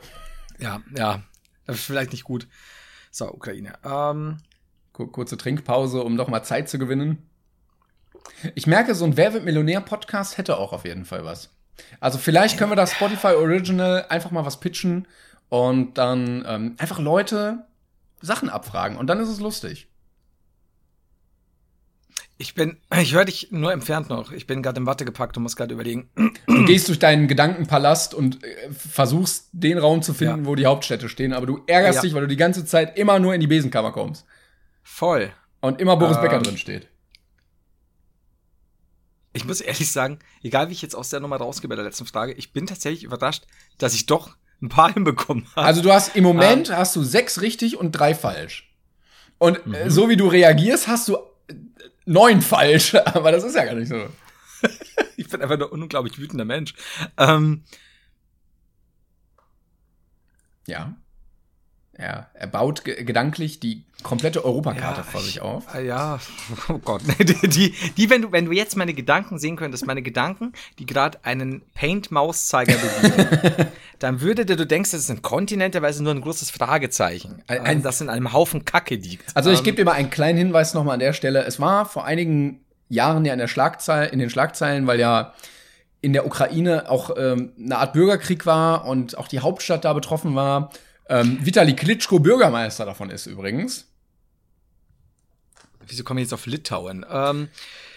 [0.60, 1.22] Ja, ja.
[1.66, 2.48] Das ist vielleicht nicht gut.
[3.12, 3.74] So, Ukraine.
[3.84, 4.38] Ähm,
[4.94, 7.30] Kur- Kurze Trinkpause, um doch mal Zeit zu gewinnen.
[8.56, 11.50] Ich merke, so ein Wer wird Millionär-Podcast hätte auch auf jeden Fall was.
[12.00, 15.08] Also vielleicht können wir das Spotify Original einfach mal was pitchen
[15.50, 17.66] und dann ähm, einfach Leute
[18.22, 19.88] Sachen abfragen und dann ist es lustig.
[22.42, 24.32] ich bin, ich höre dich nur entfernt noch.
[24.32, 26.10] Ich bin gerade im Watte gepackt und muss gerade überlegen.
[26.48, 30.46] Du gehst durch deinen Gedankenpalast und äh, versuchst den Raum zu finden, Ja.
[30.50, 32.02] wo die Hauptstädte stehen, aber du ärgerst Ja.
[32.04, 34.26] dich, weil du die ganze Zeit immer nur in die Besenkammer kommst
[34.84, 35.32] Voll.
[35.62, 36.24] und immer Boris Ähm.
[36.24, 36.88] Becker drin steht.
[39.32, 42.06] Ich muss ehrlich sagen, egal wie ich jetzt aus der Nummer rausgehe bei der letzten
[42.06, 43.46] Frage, ich bin tatsächlich überrascht,
[43.78, 45.66] dass ich doch ein paar hinbekommen habe.
[45.66, 46.24] Also du hast im.
[46.24, 48.70] Moment hast du sechs richtig und drei falsch.
[49.38, 51.16] Und äh, so wie du reagierst, hast du
[51.48, 51.54] äh,
[52.06, 52.96] neun falsch.
[53.06, 54.08] Aber das ist ja gar nicht so.
[55.18, 56.74] ich bin einfach nur ein unglaublich wütender Mensch.
[57.18, 57.64] Ähm,
[60.70, 60.96] Ja.
[62.02, 65.66] Ja, er baut ge gedanklich die komplette Europakarte Ja, vor sich auf.
[65.74, 66.20] Ah, Ja,
[66.70, 67.02] oh Gott.
[67.20, 70.86] Die, die, die, wenn du, wenn du jetzt meine Gedanken sehen könntest, meine Gedanken, die
[70.86, 73.68] gerade einen Paint-Mauszeiger bewegen,
[74.00, 77.44] dann würde dir, du denkst, das ist ein Kontinent, es ist nur ein großes Fragezeichen,
[77.48, 79.36] Ein- ein, das in einem Haufen Kacke liegt.
[79.36, 81.44] Also ich Ähm, gebe dir mal einen kleinen Hinweis nochmal an der Stelle.
[81.44, 85.34] Es war vor einigen Jahren ja in, der Schlagzeil in den Schlagzeilen, weil ja
[86.02, 90.34] in der Ukraine auch ähm, eine Art Bürgerkrieg war und auch die Hauptstadt da betroffen
[90.36, 90.72] war.
[91.10, 93.88] Ähm, Vitali Klitschko Bürgermeister davon ist übrigens.
[95.88, 97.06] Wieso komme ich jetzt auf Litauen?
[97.10, 97.50] Ähm,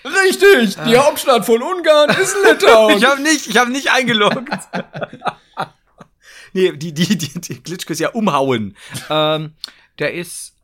[0.05, 2.97] Richtig, die Hauptstadt von Ungarn ist Litauen.
[2.97, 4.49] ich habe nicht, ich habe nicht eingeloggt.
[6.55, 8.77] nee, die, die, die, die Glitschko ist ja umhauen.
[9.11, 9.53] Ähm,
[9.99, 10.55] der ist,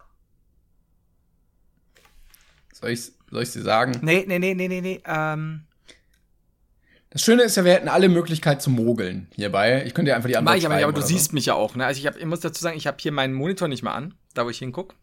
[2.73, 3.99] soll ich soll ich dir sagen?
[4.03, 5.68] nee, nee, nee, nee, nee, nee, ähm,
[7.11, 9.83] Das Schöne ist ja, wir hätten alle Möglichkeit zu mogeln hierbei.
[9.87, 11.07] Ich könnte dir einfach die Antwort Mach ich aber, nicht, aber du so.
[11.07, 11.75] siehst mich ja auch.
[11.75, 11.87] Ne?
[11.87, 14.15] Also ich, hab, ich muss dazu sagen, ich habe hier meinen Monitor nicht mehr an,
[14.35, 14.95] da wo ich hinguck.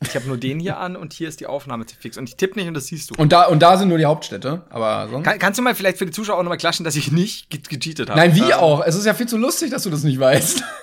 [0.00, 2.16] Ich habe nur den hier an und hier ist die Aufnahme fix.
[2.16, 3.14] Und ich tippe nicht und das siehst du.
[3.20, 5.24] Und da, und da sind nur die Hauptstädte, aber sonst.
[5.26, 7.60] Kann, kannst du mal vielleicht für die Zuschauer auch nochmal klatschen, dass ich nicht ge
[7.60, 8.18] gecheatet habe?
[8.18, 8.82] Nein, wie Ähm, auch.
[8.84, 10.62] Es ist ja viel zu lustig, dass du das nicht weißt.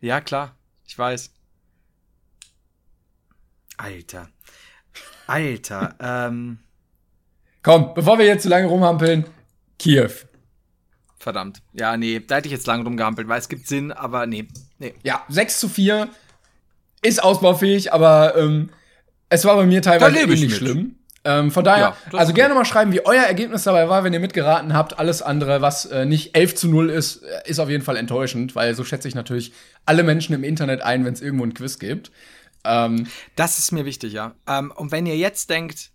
[0.00, 0.54] Ja, klar.
[0.86, 1.30] Ich weiß.
[3.78, 4.28] Alter.
[5.26, 5.94] Alter.
[5.98, 6.58] ähm,
[7.64, 9.24] Komm, bevor wir jetzt zu lange rumhampeln,
[9.78, 10.10] Kiew.
[11.18, 11.62] verdammt.
[11.72, 14.46] Ja, nee, da hätte ich jetzt lange rumgehampelt, weil es gibt Sinn, aber nee.
[14.78, 14.94] Nee.
[15.02, 16.08] Ja, 6 zu 4
[17.02, 18.70] ist ausbaufähig, aber ähm,
[19.30, 20.52] es war bei mir teilweise ähnlich mit.
[20.52, 20.94] schlimm.
[21.26, 24.20] Ähm, von daher, Ja, also gerne mal schreiben, wie euer Ergebnis dabei war, wenn ihr
[24.20, 24.98] mitgeraten habt.
[24.98, 28.54] Alles andere, was äh, nicht 11 zu 0 ist, äh, ist auf jeden Fall enttäuschend,
[28.54, 29.52] weil so schätze ich natürlich
[29.86, 32.12] alle Menschen im Internet ein, wenn es irgendwo ein Quiz gibt.
[32.64, 34.34] Ähm, Das ist mir wichtig, ja.
[34.46, 35.92] Ähm, und wenn ihr jetzt denkt,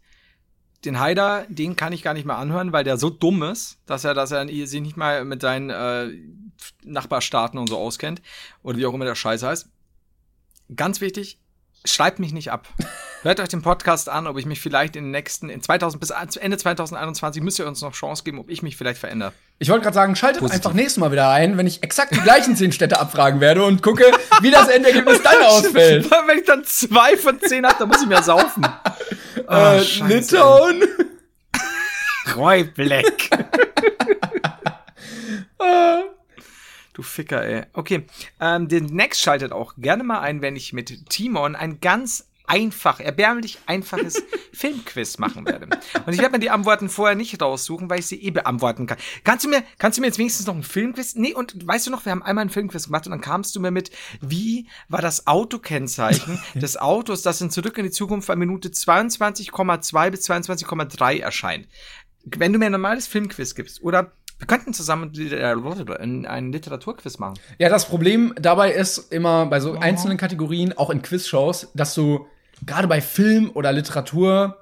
[0.86, 4.04] den Haider, den kann ich gar nicht mehr anhören, weil der so dumm ist, dass
[4.04, 6.10] er, dass er sich nicht mal mit seinen äh,
[6.84, 8.22] Nachbarstaaten und so auskennt.
[8.64, 9.68] Oder wie auch immer der Scheiß heißt.
[10.76, 11.40] Ganz wichtig,
[11.84, 12.68] schreibt mich nicht ab.
[13.22, 16.12] Hört euch den Podcast an, ob ich mich vielleicht in den nächsten, in 2000 bis
[16.38, 19.34] Ende 2021 müsst ihr uns noch Chance geben, ob ich mich vielleicht verändere.
[19.58, 20.66] ich wollte gerade sagen, schaltet Positiv.
[20.66, 23.84] einfach nächstes Mal wieder ein, wenn ich exakt die gleichen 10 Städte abfragen werde und
[23.84, 24.06] gucke,
[24.42, 26.10] wie das Endergebnis dann ausfällt.
[26.28, 28.66] Wenn ich dann zwei von zehn habe, dann muss ich mehr saufen.
[29.48, 30.36] Ah, äh, scheiße.
[30.36, 30.84] Litauen.
[32.36, 33.30] Roy Black.
[36.94, 37.64] du Ficker, ey.
[37.74, 38.06] Okay,
[38.40, 43.00] ähm, den Next schaltet auch gerne mal ein, wenn ich mit Timon ein ganz einfach,
[43.00, 44.22] erbärmlich einfaches
[44.54, 45.68] Filmquiz machen werde.
[46.06, 48.98] Und ich werde mir die Antworten vorher nicht raussuchen, weil ich sie eh beantworten kann.
[49.24, 51.16] Kannst du mir, kannst du mir jetzt wenigstens noch einen Filmquiz?
[51.16, 53.60] Nee, und weißt du noch, wir haben einmal einen Filmquiz gemacht und dann kamst du
[53.60, 58.36] mir mit, wie war das Autokennzeichen des Autos, das in Zurück in die Zukunft bei
[58.36, 61.68] Minute 22,2 bis 22,3 erscheint?
[62.26, 65.12] Wenn du mir ein normales Filmquiz gibst oder wir könnten zusammen
[66.00, 67.38] einen einen Literaturquiz machen.
[67.58, 72.26] Ja, das Problem dabei ist immer bei so einzelnen Kategorien, auch in Quizshows, dass du
[72.66, 74.58] gerade bei Film oder Literatur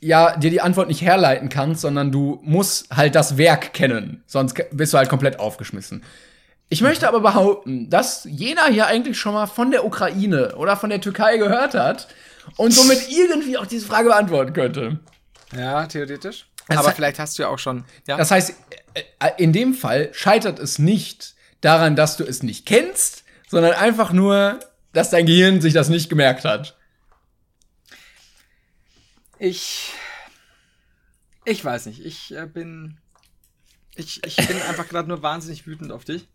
[0.00, 4.60] ja dir die Antwort nicht herleiten kannst, sondern du musst halt das Werk kennen, sonst
[4.72, 6.02] bist du halt komplett aufgeschmissen.
[6.68, 10.90] Ich möchte aber behaupten, dass jeder hier eigentlich schon mal von der Ukraine oder von
[10.90, 12.08] der Türkei gehört hat
[12.56, 14.98] und somit irgendwie auch diese Frage beantworten könnte.
[15.54, 16.46] Ja, theoretisch.
[16.68, 17.84] Das Aber vielleicht hast du ja auch schon.
[18.06, 18.16] Ja.
[18.16, 18.54] Das heißt,
[18.94, 24.12] äh, in dem Fall scheitert es nicht daran, dass du es nicht kennst, sondern einfach
[24.12, 24.60] nur,
[24.92, 26.76] dass dein Gehirn sich das nicht gemerkt hat.
[29.42, 29.92] Ich.
[31.44, 32.04] Ich weiß nicht.
[32.06, 32.98] Ich äh, bin.
[33.96, 36.28] Ich, ich bin einfach gerade nur wahnsinnig wütend auf dich.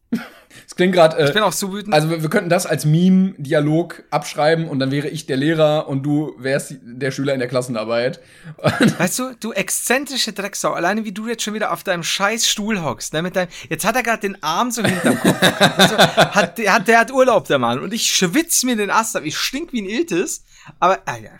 [0.68, 1.94] Es klingt gerade, Ich bin äh, auch so wütend.
[1.94, 6.04] also wir, wir könnten das als Meme-Dialog abschreiben und dann wäre ich der Lehrer und
[6.04, 8.20] du wärst der Schüler in der Klassenarbeit.
[8.98, 12.82] Weißt du, du exzentrische Drecksau, alleine wie du jetzt schon wieder auf deinem scheiß Stuhl
[12.82, 15.42] hockst, ne, mit deinem, jetzt hat er gerade den Arm so hinterm Kopf.
[15.78, 17.80] also, hat, der, hat, der hat Urlaub, der Mann.
[17.80, 20.44] Und ich schwitz mir den Ast ab, ich stink wie ein Iltis.
[20.80, 21.32] Aber, ja.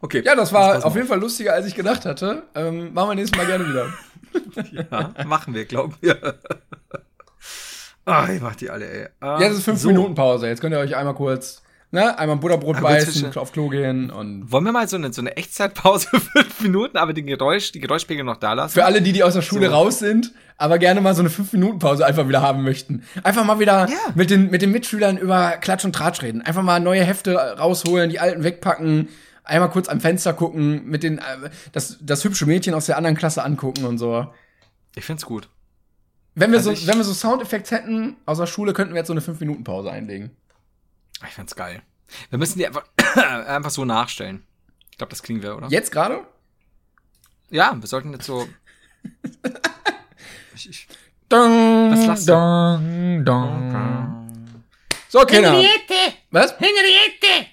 [0.00, 0.22] Okay.
[0.24, 2.42] Ja, das war auf jeden Fall lustiger, als ich gedacht hatte.
[2.54, 3.86] Ähm, machen wir nächstes Mal gerne wieder.
[4.90, 6.18] Ja, machen wir, glauben wir.
[8.04, 9.08] Ah, ich mach die alle, ey.
[9.22, 9.88] Ja, das ist fünf so.
[9.88, 10.46] Minuten Pause.
[10.46, 13.68] Jetzt könnt ihr euch einmal kurz, ne, einmal Butterbrot Ah, gut, beißen, zwischen- auf Klo
[13.68, 17.26] gehen und Wollen wir mal so eine, so eine Echtzeitpause für fünf Minuten, aber den
[17.26, 18.74] Geräusch, die Geräuschpegel noch da lassen?
[18.74, 19.72] Für alle, die, die aus der Schule So.
[19.74, 23.02] raus sind, aber gerne mal so eine 5-Minuten-Pause einfach wieder haben möchten.
[23.24, 23.96] Einfach mal wieder Ja.
[24.14, 26.42] mit, den, mit den Mitschülern über Klatsch und Tratsch reden.
[26.42, 29.08] Einfach mal neue Hefte rausholen, die alten wegpacken,
[29.46, 33.16] einmal kurz am Fenster gucken, mit den, äh, das, das hübsche Mädchen aus der anderen
[33.16, 34.32] Klasse angucken und so.
[34.94, 35.48] Ich find's gut.
[36.34, 39.08] Wenn wir, Also so, wenn wir so Soundeffekte hätten aus der Schule, könnten wir jetzt
[39.08, 40.36] so eine 5-Minuten-Pause einlegen.
[41.26, 41.82] Ich find's geil.
[42.30, 42.84] Wir müssen die einfach,
[43.46, 44.44] einfach so nachstellen.
[44.90, 45.68] Ich glaube, das kriegen wir, oder?
[45.68, 46.26] Jetzt gerade?
[47.50, 48.46] Ja, wir sollten jetzt so.
[50.54, 50.88] ich, ich,
[51.28, 52.32] Dong, Was lasst du?
[52.32, 54.28] dong, dong.
[55.08, 55.60] So, Kinder.
[56.30, 56.52] Was?
[56.60, 57.46] Henriette!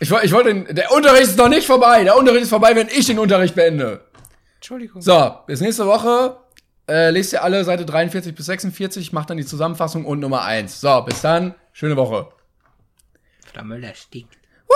[0.00, 2.04] Ich, ich wollte, den- der Unterricht ist noch nicht vorbei.
[2.04, 4.04] Der Unterricht ist vorbei, wenn ich den Unterricht beende.
[4.56, 5.00] Entschuldigung.
[5.00, 6.36] So, bis nächste Woche.
[6.88, 10.80] Äh, lest ihr alle Seite 43 bis 46, macht dann die Zusammenfassung und Nummer 1.
[10.80, 11.54] So, bis dann.
[11.72, 12.28] Schöne Woche.
[13.52, 14.36] Frau Müller stinkt.
[14.68, 14.74] Woo,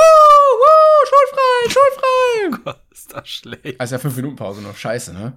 [0.59, 2.61] woo, schulfrei, schulfrei.
[2.65, 3.81] Gott, ist das schlecht.
[3.81, 4.77] Also ja 5 Minuten Pause noch.
[4.77, 5.37] Scheiße, ne?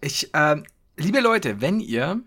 [0.00, 0.64] Ich, ähm,
[0.96, 2.20] liebe Leute, wenn ihr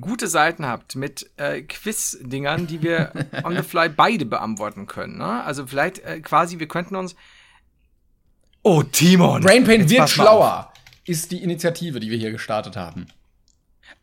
[0.00, 3.12] gute Seiten habt mit äh, Quiz-Dingern, die wir
[3.44, 5.44] on the fly beide beantworten können, ne?
[5.44, 7.14] Also vielleicht äh, quasi, wir könnten uns.
[8.62, 9.42] Oh, Timon!
[9.42, 10.72] Brainpain wird schlauer.
[11.04, 13.08] Ist die Initiative, die wir hier gestartet haben.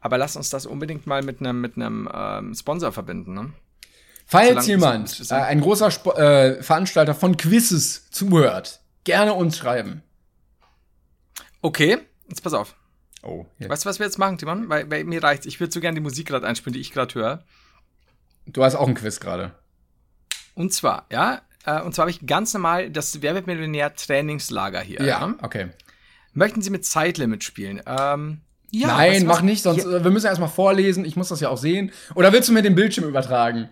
[0.02, 3.54] Aber lass uns das unbedingt mal mit einem mit einem ähm, Sponsor verbinden, ne?
[4.26, 10.04] Falls Solange- jemand, äh, ein großer Sp äh, Veranstalter von Quizzes zuhört, gerne uns schreiben.
[11.62, 12.76] Okay, jetzt pass auf.
[13.22, 13.70] Oh, jetzt.
[13.70, 14.70] Weißt du, was wir jetzt machen, Timon?
[14.70, 15.46] Weil, weil mir reicht's.
[15.46, 17.44] Ich würde so gerne die Musik gerade einspielen, die ich gerade höre.
[18.46, 19.52] Du hast auch ein Quiz gerade.
[20.56, 24.82] Und zwar, ja, äh, und zwar habe ich ganz normal das Wer wird Millionär Trainingslager
[24.82, 25.02] hier.
[25.02, 25.70] Ja, okay.
[26.34, 27.82] Möchten Sie mit Zeitlimit spielen?
[27.86, 28.42] Ähm,
[28.72, 31.06] ja, Nein, weißt du mach nicht, sonst Ja, äh, wir müssen erstmal vorlesen.
[31.06, 31.92] Ich muss das ja auch sehen.
[32.16, 33.70] Oder willst du mir den Bildschirm übertragen?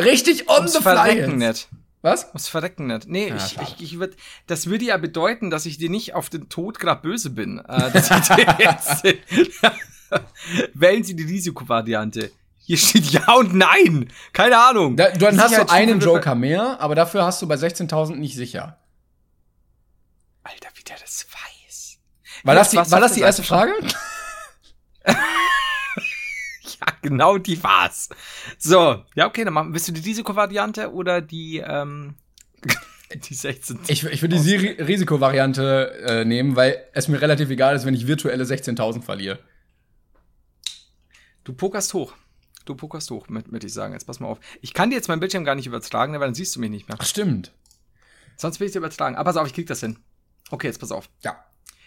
[0.00, 1.26] Richtig on ums the fly.
[1.28, 1.68] Nicht.
[2.06, 2.26] Was?
[2.28, 3.08] Ums Verrecken nicht.
[3.08, 6.30] Nee, Ja, ich, ich, ich würd, das würde ja bedeuten, dass ich dir nicht auf
[6.30, 7.58] den Tod grad böse bin.
[7.58, 7.90] Äh,
[8.60, 9.02] jetzt,
[10.74, 12.30] wählen Sie die Risikovariante.
[12.60, 14.12] Hier steht Ja und Nein.
[14.32, 14.96] Keine Ahnung.
[14.96, 18.78] Da, dann hast du einen Joker mehr, aber dafür hast du bei 16.000 nicht sicher.
[20.44, 21.98] Alter, wie der das weiß.
[22.44, 23.72] War Ja, das, die, war das die erste Frage?
[27.06, 28.08] Genau die war's.
[28.58, 32.14] So, ja, okay, dann machen, willst du die Risikovariante oder die, ähm,
[33.14, 33.78] die 16?
[33.86, 38.08] Ich, ich würde die Risikovariante äh, nehmen, weil es mir relativ egal ist, wenn ich
[38.08, 39.38] virtuelle 16.000 verliere.
[41.44, 42.12] Du pokerst hoch.
[42.64, 43.92] Du pokerst hoch, mit ich sagen.
[43.92, 44.40] Jetzt pass mal auf.
[44.60, 46.70] Ich kann dir jetzt meinen Bildschirm gar nicht übertragen, ne, weil dann siehst du mich
[46.70, 46.96] nicht mehr.
[46.98, 47.52] Ach, stimmt.
[48.36, 49.14] Sonst will ich dir übertragen.
[49.14, 50.00] Aber pass auf, ich krieg das hin.
[50.50, 51.08] Okay, jetzt pass auf.
[51.22, 51.36] Ja.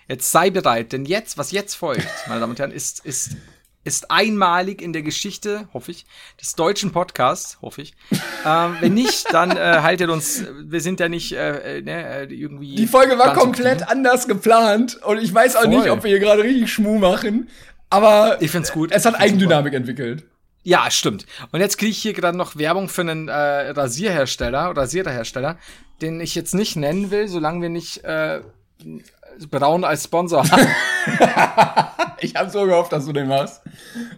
[0.08, 3.36] Jetzt sei bereit, denn jetzt, was jetzt folgt, meine Damen und Herren, ist, ist,
[3.84, 6.06] ist einmalig in der Geschichte, hoffe ich,
[6.40, 7.94] des deutschen Podcasts, hoffe ich.
[8.46, 12.34] ähm, wenn nicht, dann äh, haltet uns, wir sind ja nicht äh, äh, ne, äh,
[12.34, 12.76] irgendwie.
[12.76, 13.98] Die Folge war komplett subtil.
[13.98, 15.70] anders geplant und ich weiß auch Voll.
[15.70, 17.50] nicht, ob wir hier gerade richtig Schmuh machen,
[17.90, 18.92] aber Ich find's gut.
[18.92, 20.26] es hat Eigendynamik entwickelt.
[20.64, 21.26] Ja, stimmt.
[21.52, 25.58] Und jetzt kriege ich hier gerade noch Werbung für einen äh, Rasierhersteller oder Rasiererhersteller,
[26.02, 28.42] den ich jetzt nicht nennen will, solange wir nicht äh,
[29.50, 30.44] Braun als Sponsor.
[32.22, 33.62] Ich habe so gehofft, dass du den machst.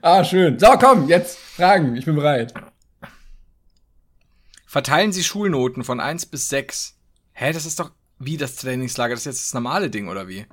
[0.02, 0.58] Ah, schön.
[0.60, 1.96] So, komm, jetzt Fragen.
[1.96, 2.54] Ich bin bereit.
[4.66, 6.96] Verteilen Sie Schulnoten von 1 bis 6.
[7.34, 10.46] Hä, das ist doch wie das Trainingslager, das ist jetzt das normale Ding, oder wie?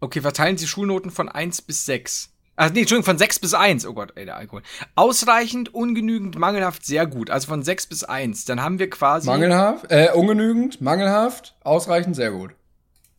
[0.00, 2.30] Okay, verteilen Sie Schulnoten von 1 bis 6.
[2.56, 3.86] Ach nee, Entschuldigung, von 6 bis 1.
[3.86, 4.62] Oh Gott, ey, der Alkohol.
[4.94, 7.30] Ausreichend, ungenügend, mangelhaft, sehr gut.
[7.30, 8.44] Also von 6 bis 1.
[8.44, 9.26] Dann haben wir quasi.
[9.26, 12.52] Mangelhaft, äh, ungenügend, mangelhaft, ausreichend, sehr gut.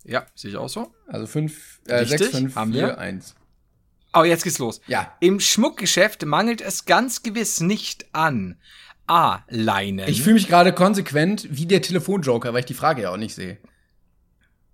[0.04, 0.94] Ja, sehe ich auch so.
[1.08, 2.98] Also 5, äh, Richtig, 6, 5, haben 4, wir.
[2.98, 3.36] 1.
[4.12, 4.82] Aber jetzt geht's los.
[4.88, 5.16] Ja.
[5.22, 8.58] Im Schmuckgeschäft mangelt es ganz gewiss nicht an
[9.08, 9.40] A.
[9.50, 10.08] Leinen.
[10.08, 13.34] Ich fühle mich gerade konsequent wie der Telefonjoker, weil ich die Frage ja auch nicht
[13.36, 13.58] sehe.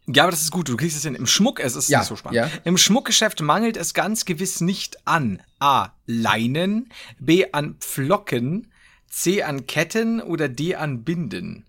[0.07, 1.15] ja, aber das ist gut, du kriegst es hin.
[1.15, 2.36] Im Schmuck, es ist Ja, nicht so spannend.
[2.36, 2.49] ja.
[2.63, 5.89] Im Schmuckgeschäft mangelt es ganz gewiss nicht an A.
[6.05, 7.45] Leinen, B.
[7.51, 8.71] an Pflocken,
[9.07, 9.43] C.
[9.43, 10.75] an Ketten oder D.
[10.75, 11.65] an Binden.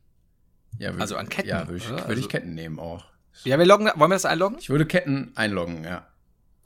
[0.79, 3.05] Ja, würd, Also an Ketten, Ja, würde ich, würd Also- ich Ketten nehmen auch.
[3.45, 4.59] Ja, wir loggen, wollen wir das einloggen?
[4.59, 6.07] Ich würde Ketten einloggen, ja.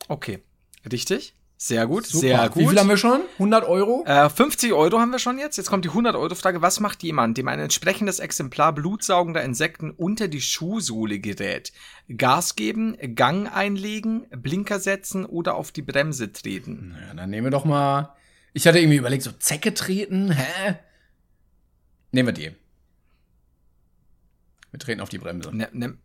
[0.09, 0.43] Okay.
[0.91, 1.35] Richtig.
[1.57, 2.21] Sehr gut, Super.
[2.21, 2.63] sehr gut.
[2.63, 3.23] Wie viel haben wir schon?
[3.35, 4.05] 100 Euro?
[4.07, 5.57] Äh, 50 Euro haben wir schon jetzt.
[5.57, 6.61] Jetzt kommt die 100-Euro-Frage.
[6.61, 11.73] Was macht jemand, dem ein entsprechendes Exemplar blutsaugender Insekten unter die Schuhsohle gerät?
[12.15, 16.97] Gas geben, Gang einlegen, Blinker setzen oder auf die Bremse treten?
[17.01, 18.15] Ja, dann nehmen wir doch mal.
[18.53, 20.75] Ich hatte irgendwie überlegt, so Zecke treten, hä?
[22.11, 22.55] Nehmen wir die.
[24.71, 25.57] Wir treten auf die Bremse.
[25.57, 25.97] Ne, ne,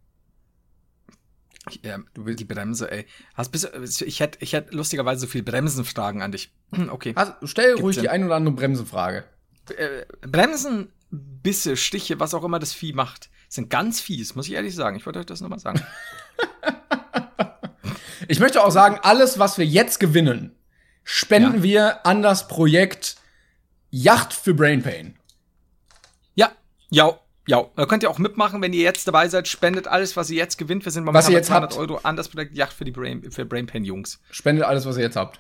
[1.84, 3.06] äh, du willst die Bremse, ey.
[3.36, 3.68] Hast bis,
[4.02, 6.52] ich hätte ich hätt lustigerweise so viel Bremsenfragen an dich.
[6.90, 7.14] Okay.
[7.16, 8.12] Also, stell Gibt's ruhig die denn?
[8.12, 9.24] ein oder andere Bremsenfrage.
[9.78, 14.54] Äh, Bremsen, Bisse, Stiche, was auch immer das Vieh macht, sind ganz fies, muss ich
[14.54, 14.96] ehrlich sagen.
[14.98, 15.82] Ich wollte euch das nochmal sagen.
[18.28, 20.56] Ich möchte auch sagen, alles, was wir jetzt gewinnen,
[21.04, 21.64] spenden Ja.
[21.64, 23.16] wir an das Projekt
[23.90, 25.18] Yacht für Brain Pain.
[26.36, 26.52] Ja,
[26.92, 27.66] ja, ja.
[27.76, 29.48] Da könnt ihr auch mitmachen, wenn ihr jetzt dabei seid.
[29.48, 30.86] Spendet alles, was ihr jetzt gewinnt.
[30.86, 31.80] Wir sind Was ihr bei jetzt 200 habt.
[31.80, 34.20] Euro an das Projekt Yacht für die Brain, für Brainpan Jungs.
[34.32, 35.40] Spendet alles, was ihr jetzt habt.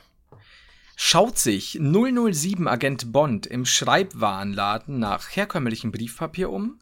[0.95, 6.79] Schaut sich 007 Agent Bond im Schreibwarenladen nach herkömmlichem Briefpapier um,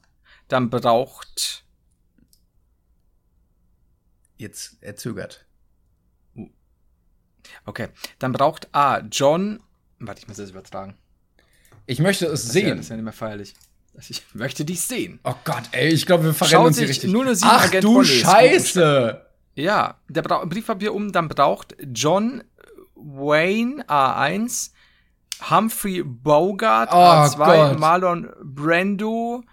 [0.48, 1.66] dann braucht
[4.38, 5.46] Jetzt er zögert.
[7.66, 9.00] Okay, dann braucht A.
[9.00, 9.62] John.
[10.00, 10.96] Warte, ich muss das übertragen.
[11.86, 12.78] Ich möchte es Das ist, ja, sehen.
[12.78, 13.56] das ist ja nicht mehr feierlich.
[13.98, 15.20] Das- Ich möchte dich sehen.
[15.26, 17.12] Oh Gott, ey, ich glaube, wir verrennen Schaut uns hier richtig.
[17.12, 18.04] 007 Ach Agent du.
[18.04, 19.22] Scheiße!
[19.56, 22.44] Ja, der braucht Briefpapier um, dann braucht John
[22.96, 24.70] Wayne A1,
[25.50, 27.80] Humphrey Bogart Oh A2, Gott.
[27.80, 29.44] Marlon Brando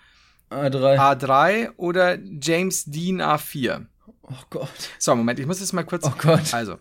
[0.51, 0.99] A3.
[0.99, 3.87] A3 oder James Dean A4.
[4.23, 4.69] Oh Gott.
[4.99, 6.05] So, Moment, ich muss jetzt mal kurz.
[6.07, 6.53] Oh Gott.
[6.53, 6.79] Also,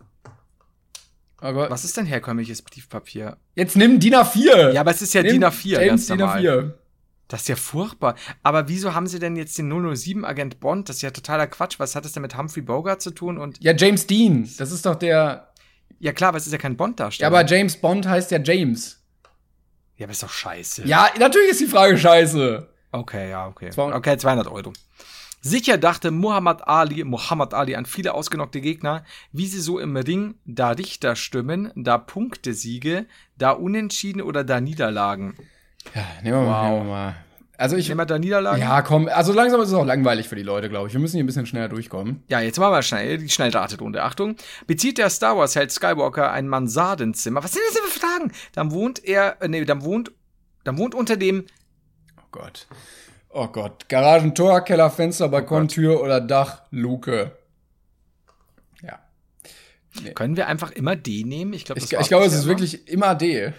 [1.42, 1.70] Oh Gott.
[1.70, 3.38] was ist denn herkömmliches Briefpapier?
[3.56, 4.72] Jetzt nimm DIN A4.
[4.72, 6.40] Ja, aber es ist ja Nimm DIN A4, James DIN normal.
[6.46, 6.72] A4.
[7.28, 8.16] Das ist ja furchtbar.
[8.44, 10.90] Aber wieso haben sie denn jetzt den 007 Agent Bond?
[10.90, 11.80] Das ist ja totaler Quatsch.
[11.80, 13.38] Was hat das denn mit Humphrey Bogart zu tun?
[13.38, 14.50] Und Ja, James Dean.
[14.58, 15.52] Das ist doch der.
[16.00, 17.28] ja klar, aber es ist ja kein Ja, Bond-Darsteller.
[17.28, 19.02] aber James Bond heißt ja James.
[19.98, 20.86] ja, aber ist doch scheiße.
[20.86, 22.68] Ja, natürlich ist die Frage scheiße.
[22.92, 23.72] Okay, ja, okay.
[23.72, 24.74] 200 Okay, 200 Euro.
[25.42, 30.36] Sicher dachte Muhammad Ali, Muhammad Ali an viele ausgenockte Gegner, wie sie so im Ring
[30.46, 33.08] da Richter stimmen, da Punktesiege,
[33.38, 35.36] da Unentschieden oder da Niederlagen.
[35.96, 36.62] Ja, nehmen wir mal.
[36.64, 36.70] Wow.
[36.72, 37.16] Nehmen wir mal.
[37.56, 37.88] Also ich.
[37.88, 38.60] Nehmen wir da Niederlagen?
[38.62, 39.08] Ja, komm.
[39.08, 40.94] Also langsam ist es auch langweilig für die Leute, glaube ich.
[40.94, 42.24] Wir müssen hier ein bisschen schneller durchkommen.
[42.28, 44.04] Ja, jetzt machen wir schnell die Schnellraterunde.
[44.04, 44.36] Achtung.
[44.66, 47.44] Bezieht der Star Wars Held Skywalker ein Mansardenzimmer?
[47.44, 48.32] Was sind das denn für Fragen?
[48.54, 50.12] Dann wohnt er, äh, nee, dann wohnt,
[50.64, 51.46] dann wohnt unter dem,
[52.18, 52.68] Oh Gott.
[53.30, 53.88] Oh Gott.
[53.88, 57.32] Garagentor, Keller, Fenster, Balkontür oder Dach, Luke.
[58.82, 59.00] Ja.
[60.16, 61.54] können wir einfach immer D nehmen?
[61.54, 63.54] Ich glaube, Ich, ich glaube, es ist wirklich immer D.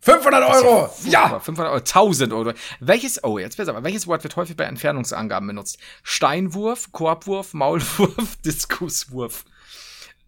[0.00, 0.90] 500 Euro!
[1.04, 1.38] Ja!
[1.38, 2.52] 500 Euro, 1000 Euro.
[2.80, 5.78] Welches, oh, jetzt wird's aber, welches Wort wird häufig bei Entfernungsangaben benutzt?
[6.02, 9.44] Steinwurf, Korbwurf, Maulwurf, Diskuswurf.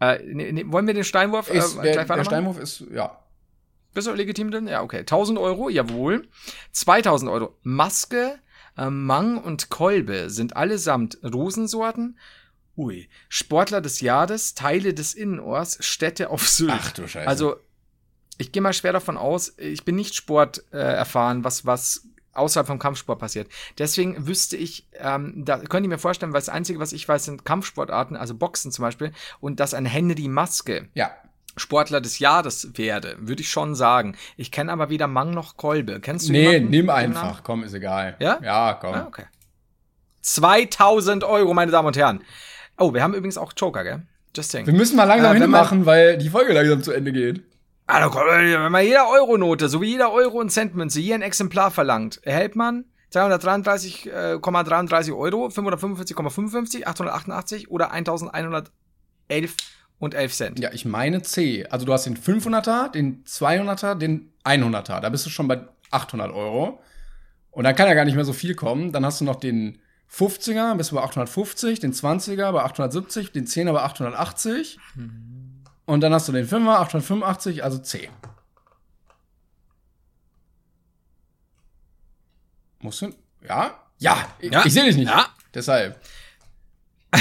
[0.00, 2.24] Äh, ne, ne, wollen wir den Steinwurf äh, Ist, der, gleich der?
[2.24, 3.18] Steinwurf ist, ja.
[3.94, 4.66] Bist du legitim denn?
[4.66, 5.00] Ja, okay.
[5.00, 6.28] 1000 Euro, jawohl.
[6.72, 7.56] 2000 Euro.
[7.62, 8.38] Maske,
[8.76, 12.18] äh, Mang und Kolbe sind allesamt Rosensorten.
[12.76, 13.08] Ui.
[13.28, 16.72] Sportler des Jahres, Teile des Innenohrs, Städte auf Sylt.
[16.72, 17.28] Ach du Scheiße.
[17.28, 17.56] Also,
[18.38, 22.66] ich gehe mal schwer davon aus, ich bin nicht Sport äh, erfahren, was, was außerhalb
[22.66, 23.48] vom Kampfsport passiert.
[23.78, 27.24] Deswegen wüsste ich, ähm, da könnte ich mir vorstellen, weil das Einzige, was ich weiß,
[27.26, 31.10] sind Kampfsportarten, also Boxen zum Beispiel, und dass ein Henry Maske Ja.
[31.58, 34.16] Sportler des Jahres werde, würde ich schon sagen.
[34.38, 36.00] Ich kenne aber weder Mang noch Kolbe.
[36.00, 36.70] Kennst du Nee, jemanden?
[36.70, 37.42] nimm einfach.
[37.44, 38.16] Komm, ist egal.
[38.20, 38.40] Ja?
[38.42, 38.94] Ja, komm.
[38.94, 39.24] Ah, okay.
[40.22, 42.22] 2000 Euro, meine Damen und Herren.
[42.78, 44.02] Oh, wir haben übrigens auch Joker, gell?
[44.34, 44.66] Just saying.
[44.66, 47.42] Wir müssen mal langsam Äh, hinmachen, weil die Folge langsam zu Ende geht.
[47.86, 51.70] Also, komm, wenn man jeder Euronote, so wie jeder Euro und Centmünze hier ein Exemplar
[51.70, 58.70] verlangt, erhält man 233,33 Euro, 545,55, 888 oder 1111
[59.98, 60.58] und 11 Cent.
[60.58, 61.66] Ja, ich meine C.
[61.66, 65.00] Also du hast den 500er, den 200er, den 100er.
[65.00, 65.60] Da bist du schon bei
[65.90, 66.80] 800 Euro.
[67.50, 68.92] Und dann kann ja gar nicht mehr so viel kommen.
[68.92, 69.78] Dann hast du noch den
[70.10, 74.78] 50er, bist du bei 850, den 20er bei 870, den 10er bei 880.
[75.86, 78.08] Und dann hast du den 5er, 885, also C.
[82.80, 83.14] Musst du?
[83.46, 83.78] Ja?
[83.98, 84.64] Ja, ich, Ja.
[84.64, 85.08] ich sehe dich nicht.
[85.08, 85.26] Ja.
[85.54, 86.00] Deshalb.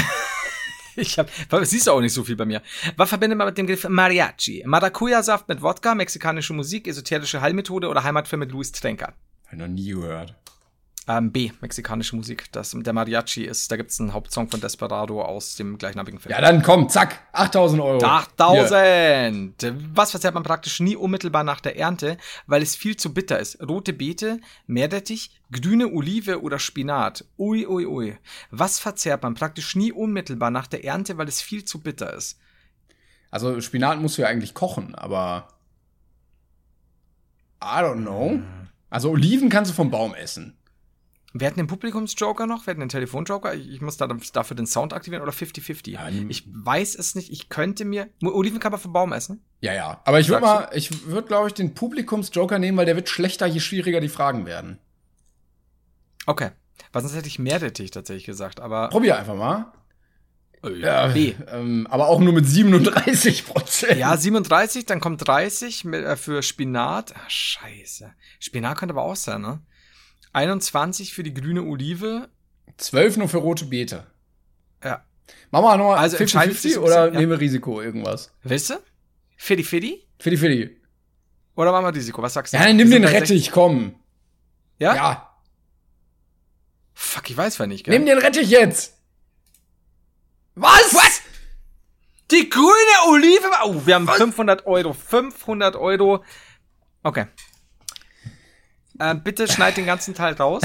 [0.94, 1.30] Ich hab,
[1.62, 2.60] siehst du auch nicht so viel bei mir.
[2.98, 4.62] Was verbindet man mit dem Begriff Mariachi?
[4.66, 9.14] Maracuja-Saft mit Wodka, mexikanische Musik, esoterische Heilmethode oder Heimatfilm mit Louis Trenker?
[9.46, 10.34] Hab ich noch nie gehört.
[11.08, 12.52] Ähm, B, mexikanische Musik.
[12.52, 16.32] Das, der Mariachi ist, da gibt's einen Hauptsong von Desperado aus dem gleichnamigen Film.
[16.32, 17.98] Ja, dann komm, zack, 8000 Euro.
[17.98, 18.08] Hier.
[18.08, 19.72] 8000!
[19.94, 23.60] Was verzehrt man praktisch nie unmittelbar nach der Ernte, weil es viel zu bitter ist?
[23.60, 27.24] Rote Beete, Meerrettich, grüne Olive oder Spinat?
[27.36, 28.16] Ui, ui, ui.
[28.50, 32.38] Was verzehrt man praktisch nie unmittelbar nach der Ernte, weil es viel zu bitter ist?
[33.32, 35.48] Also Spinat musst du ja eigentlich kochen, aber
[37.60, 38.40] I don't know.
[38.90, 40.56] Also Oliven kannst du vom Baum essen.
[41.34, 43.54] Wir hatten den Publikumsjoker noch, wir hatten den Telefonjoker.
[43.54, 45.90] Ich, ich muss da dafür den Sound aktivieren oder 50-50.
[45.90, 47.32] Ja, ich weiß es nicht.
[47.32, 48.08] Ich könnte mir.
[48.22, 49.42] Oliven kann man vom Baum essen.
[49.60, 50.00] Ja, ja.
[50.04, 53.46] Aber ich würde mal, ich würde glaube ich den Publikumsjoker nehmen, weil der wird schlechter,
[53.46, 54.78] je schwieriger die Fragen werden.
[56.26, 56.50] Okay.
[56.92, 58.60] Weil sonst hätte ich Meerrettich tatsächlich gesagt.
[58.60, 59.72] Aber Probier einfach mal.
[60.80, 61.34] Ja, B.
[61.48, 63.98] Ähm, aber auch nur mit 37 Prozent.
[63.98, 67.14] Ja, 37, dann kommt 30 mit, äh, für Spinat.
[67.16, 68.12] Ach, scheiße.
[68.38, 69.60] Spinat könnte aber auch sein, ne?
[70.32, 72.28] 21 für die grüne Olive.
[72.76, 74.06] 12 nur für rote Beete.
[74.82, 75.04] Ja.
[75.50, 77.20] Machen wir nochmal Also also entscheidet sich 50-50 so ein oder ja.
[77.20, 78.32] nehmen wir Risiko irgendwas?
[78.42, 78.74] Weißt du?
[79.36, 80.06] Fiddy Fiddy?
[80.18, 80.80] Fiddy Fiddy.
[81.54, 82.22] Oder machen wir Risiko?
[82.22, 82.56] Was sagst du?
[82.56, 83.80] Ja, dann nimm den Rettich, komm.
[83.80, 83.98] 60
[84.78, 84.94] Ja?
[84.94, 85.36] Ja.
[86.94, 87.94] Fuck, ich weiß zwar nicht, gell?
[87.94, 88.98] Nimm den Rettich jetzt.
[90.54, 90.94] Was?
[90.94, 91.22] Was?
[92.30, 92.70] Die grüne
[93.08, 93.46] Olive.
[93.64, 94.92] Oh, wir haben 500 Euro.
[94.92, 96.24] 500 Euro.
[97.02, 97.26] Okay.
[99.02, 100.62] Äh, bitte schneid den ganzen Teil raus.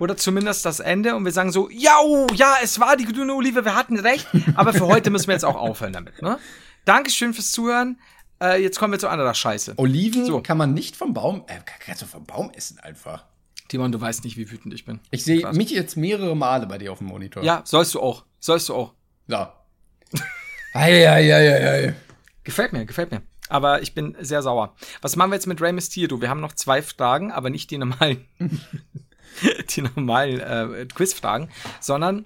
[0.00, 1.96] Oder zumindest das Ende und wir sagen so, ja,
[2.34, 5.44] ja, es war die grüne Olive, wir hatten recht, aber für heute müssen wir jetzt
[5.44, 6.20] auch aufhören damit.
[6.20, 6.38] Ne?
[6.84, 8.00] Dankeschön fürs Zuhören.
[8.42, 9.74] Äh, jetzt kommen wir zu anderer Scheiße.
[9.76, 10.40] Oliven so.
[10.42, 13.24] kann man nicht vom Baum, äh, kannst du vom Baum essen einfach.
[13.68, 14.98] Timon, du weißt nicht, wie wütend ich bin.
[15.12, 17.44] Ich sehe mich jetzt mehrere Male bei dir auf dem Monitor.
[17.44, 18.24] Ja, sollst du auch.
[18.40, 18.92] Sollst du auch.
[19.28, 19.54] Ja.
[20.74, 21.94] ei, ei, ei, ei.
[22.42, 23.22] Gefällt mir, gefällt mir.
[23.52, 24.74] Aber ich bin sehr sauer.
[25.02, 26.22] Was machen wir jetzt mit Rey Mysterio?
[26.22, 28.26] Wir haben noch zwei Fragen, aber nicht die normalen,
[29.76, 32.24] die normalen äh, Quizfragen, sondern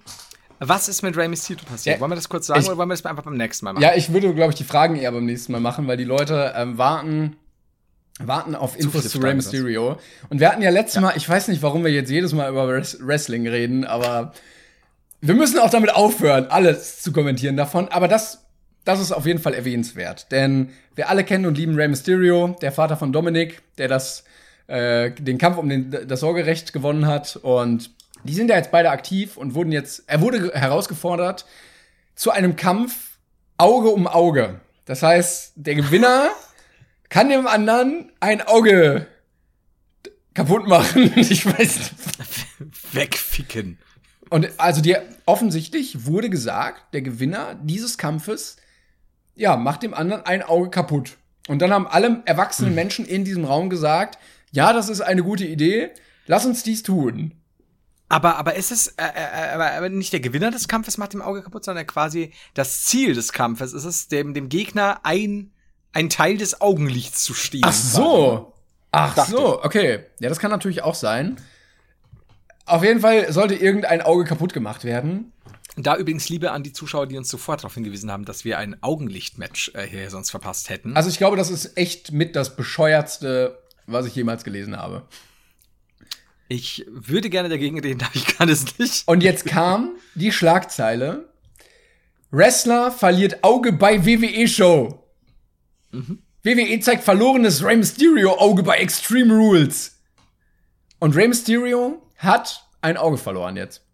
[0.59, 1.97] was ist mit Rey Mysterio passiert?
[1.97, 3.73] Ja, wollen wir das kurz sagen ich, oder wollen wir das einfach beim nächsten Mal
[3.73, 3.83] machen?
[3.83, 6.53] Ja, ich würde, glaube ich, die Fragen eher beim nächsten Mal machen, weil die Leute
[6.55, 7.35] ähm, warten,
[8.19, 9.99] warten auf zu Infos zu Rey Mysterio.
[10.29, 11.01] Und wir hatten ja letztes ja.
[11.01, 14.31] Mal, ich weiß nicht, warum wir jetzt jedes Mal über Wrestling reden, aber
[15.19, 17.89] wir müssen auch damit aufhören, alles zu kommentieren davon.
[17.89, 18.46] Aber das,
[18.87, 20.31] das ist auf jeden Fall erwähnenswert.
[20.31, 24.23] Denn wir alle kennen und lieben Rey Mysterio, der Vater von Dominic, der das,
[24.67, 27.35] äh, den Kampf um den, das Sorgerecht gewonnen hat.
[27.35, 27.91] Und
[28.23, 31.45] die sind ja jetzt beide aktiv und wurden jetzt, er wurde herausgefordert
[32.15, 33.17] zu einem Kampf
[33.57, 34.61] Auge um Auge.
[34.85, 36.29] Das heißt, der Gewinner
[37.09, 39.07] kann dem anderen ein Auge
[40.33, 41.11] kaputt machen.
[41.17, 41.93] Ich weiß nicht.
[42.93, 43.79] Wegficken.
[44.29, 48.57] Und also dir offensichtlich wurde gesagt, der Gewinner dieses Kampfes,
[49.37, 51.17] ja, macht dem anderen ein Auge kaputt.
[51.47, 52.75] Und dann haben alle erwachsenen hm.
[52.75, 54.17] Menschen in diesem Raum gesagt,
[54.51, 55.91] ja, das ist eine gute Idee,
[56.25, 57.33] lass uns dies tun.
[58.09, 61.21] Aber, aber ist es, äh, äh, aber, aber nicht der Gewinner des Kampfes macht dem
[61.21, 65.51] Auge kaputt, sondern quasi das Ziel des Kampfes ist es, dem, dem Gegner ein,
[65.91, 67.65] ein Teil des Augenlichts zu stehlen.
[67.65, 68.53] Ach so.
[68.91, 69.31] Ach Dachte.
[69.31, 70.05] so, okay.
[70.19, 71.37] Ja, das kann natürlich auch sein.
[72.65, 75.33] Auf jeden Fall sollte irgendein Auge kaputt gemacht werden.
[75.79, 78.81] Da übrigens Liebe an die Zuschauer, die uns sofort darauf hingewiesen haben, dass wir ein
[78.81, 80.95] Augenlichtmatch äh, hier sonst verpasst hätten.
[80.97, 85.03] Also ich glaube, das ist echt mit das bescheuertste, was ich jemals gelesen habe.
[86.47, 89.07] Ich würde gerne dagegen reden, aber ich kann es nicht.
[89.07, 91.29] Und jetzt kam die Schlagzeile:
[92.31, 95.03] Wrestler verliert Auge bei WWE-Show.
[95.91, 96.23] Mhm.
[96.43, 99.99] WWE zeigt verlorenes Rey Mysterio Auge bei Extreme Rules.
[100.99, 103.86] Und Rey Mysterio hat ein Auge verloren jetzt.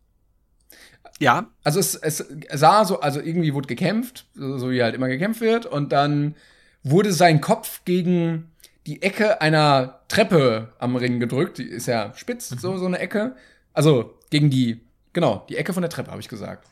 [1.20, 1.48] Ja.
[1.64, 5.42] Also es, es sah so, also irgendwie wurde gekämpft, so, so wie halt immer gekämpft
[5.42, 6.36] wird, und dann
[6.84, 8.52] wurde sein Kopf gegen
[8.86, 11.58] die Ecke einer Treppe am Ring gedrückt.
[11.58, 13.36] Die ist ja spitz, so, so eine Ecke.
[13.74, 14.82] Also gegen die,
[15.14, 16.68] genau, die Ecke von der Treppe, habe ich gesagt.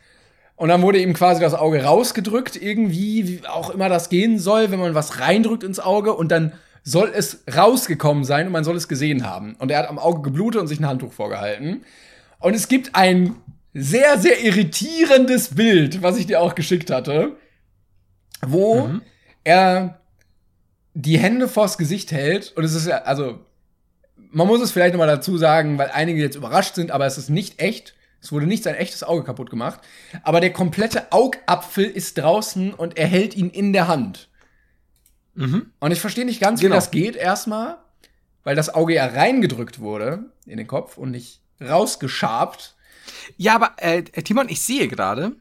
[0.56, 4.70] Und dann wurde ihm quasi das Auge rausgedrückt, irgendwie, wie auch immer das gehen soll,
[4.70, 6.52] wenn man was reindrückt ins Auge und dann
[6.84, 9.56] soll es rausgekommen sein und man soll es gesehen haben.
[9.60, 11.84] Und er hat am Auge geblutet und sich ein Handtuch vorgehalten.
[12.39, 13.36] Und es gibt ein
[13.74, 17.38] sehr, sehr irritierendes Bild, was ich dir auch geschickt hatte,
[18.41, 19.01] wo mhm.
[19.43, 20.01] er
[20.93, 23.39] die Hände vors Gesicht hält und es ist ja, also,
[24.15, 27.30] man muss es vielleicht nochmal dazu sagen, weil einige jetzt überrascht sind, aber es ist
[27.30, 27.95] nicht echt.
[28.22, 29.82] Es wurde nicht sein echtes Auge kaputt gemacht.
[30.24, 34.30] Aber der komplette Augapfel ist draußen und er hält ihn in der Hand.
[35.34, 35.72] Mhm.
[35.80, 36.74] Und ich verstehe nicht ganz, genau.
[36.74, 37.78] wie das geht erstmal,
[38.43, 42.76] weil das Auge ja reingedrückt wurde in den Kopf und nicht rausgeschabt.
[43.38, 45.36] Ja, aber äh, Timon, ich sehe gerade,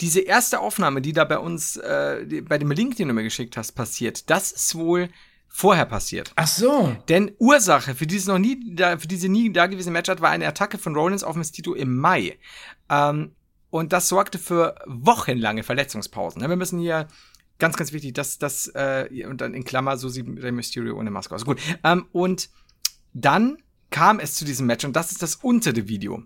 [0.00, 3.56] diese erste Aufnahme, die da bei uns, äh, bei dem Link, den du mir geschickt
[3.56, 5.08] hast, passiert, das ist wohl
[5.48, 6.32] vorher passiert.
[6.36, 6.96] Ach so.
[7.08, 8.58] Denn Ursache für dieses noch nie,
[8.98, 12.38] für diese nie dagewesene Match war eine Attacke von Rollins auf Mysterio im Mai.
[12.88, 13.32] Ähm,
[13.70, 16.42] und das sorgte für wochenlange Verletzungspausen.
[16.42, 17.06] Wir müssen hier
[17.58, 21.10] ganz, ganz wichtig, dass das äh, und dann in Klammer so sieht Rey Mysterio ohne
[21.10, 21.44] Maske aus.
[21.44, 21.60] Gut.
[21.84, 22.50] Ähm, und
[23.12, 23.58] dann
[23.90, 26.22] kam es zu diesem Match und das ist das untere Video.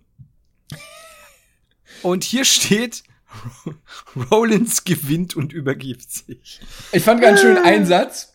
[2.03, 3.03] Und hier steht
[4.31, 6.61] Rollins gewinnt und übergibt sich.
[6.93, 8.33] Ich fand ganz schön einen Satz.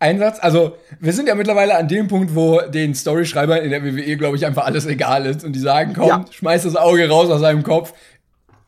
[0.00, 3.82] Ein Satz, also wir sind ja mittlerweile an dem Punkt, wo den Storyschreibern in der
[3.84, 6.24] WWE, glaube ich, einfach alles egal ist und die sagen, komm, ja.
[6.30, 7.94] schmeiß das Auge raus aus seinem Kopf.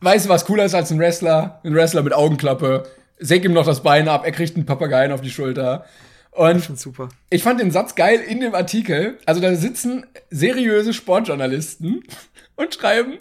[0.01, 1.59] Weißt du, was cooler ist als ein Wrestler?
[1.63, 2.83] Ein Wrestler mit Augenklappe.
[3.19, 5.85] Säg ihm noch das Bein ab, er kriegt einen Papageien auf die Schulter.
[6.31, 7.09] Und ich, super.
[7.29, 9.17] ich fand den Satz geil in dem Artikel.
[9.25, 12.03] Also da sitzen seriöse Sportjournalisten
[12.55, 13.17] und schreiben,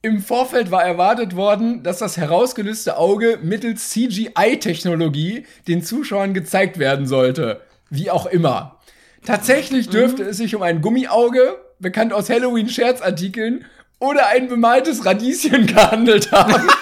[0.00, 7.06] im Vorfeld war erwartet worden, dass das herausgelöste Auge mittels CGI-Technologie den Zuschauern gezeigt werden
[7.06, 7.62] sollte.
[7.90, 8.78] Wie auch immer.
[9.24, 9.92] Tatsächlich mhm.
[9.92, 10.28] dürfte mhm.
[10.28, 13.64] es sich um ein Gummiauge, bekannt aus Halloween-Scherzartikeln,
[13.98, 16.68] oder ein bemaltes Radieschen gehandelt haben.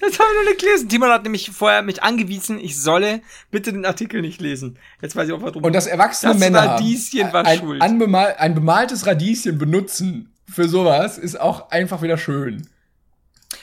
[0.00, 0.88] Das habe ich noch nicht gelesen.
[0.88, 3.20] Timon hat nämlich vorher mich angewiesen, ich solle
[3.50, 4.78] bitte den Artikel nicht lesen.
[5.00, 5.64] Jetzt weiß ich auch, warum.
[5.64, 7.82] Und das erwachsene das Männer Radieschen war ein, schuld.
[7.82, 12.68] ein bemaltes Radieschen benutzen für sowas ist auch einfach wieder schön.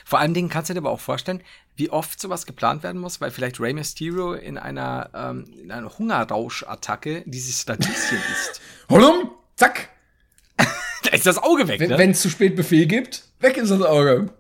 [0.04, 1.42] Vor allen Dingen kannst du dir aber auch vorstellen,
[1.76, 5.98] wie oft sowas geplant werden muss, weil vielleicht Rey Mysterio in einer, ähm, in einer
[5.98, 8.62] Hungerrauschattacke dieses Radieschen isst.
[8.90, 9.90] Holum, zack.
[10.58, 12.12] da ist das Auge weg, Wenn ne?
[12.12, 14.34] es zu spät Befehl gibt, weg ist das Auge.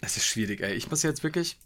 [0.00, 0.74] Das ist schwierig, ey.
[0.74, 1.58] Ich muss jetzt wirklich.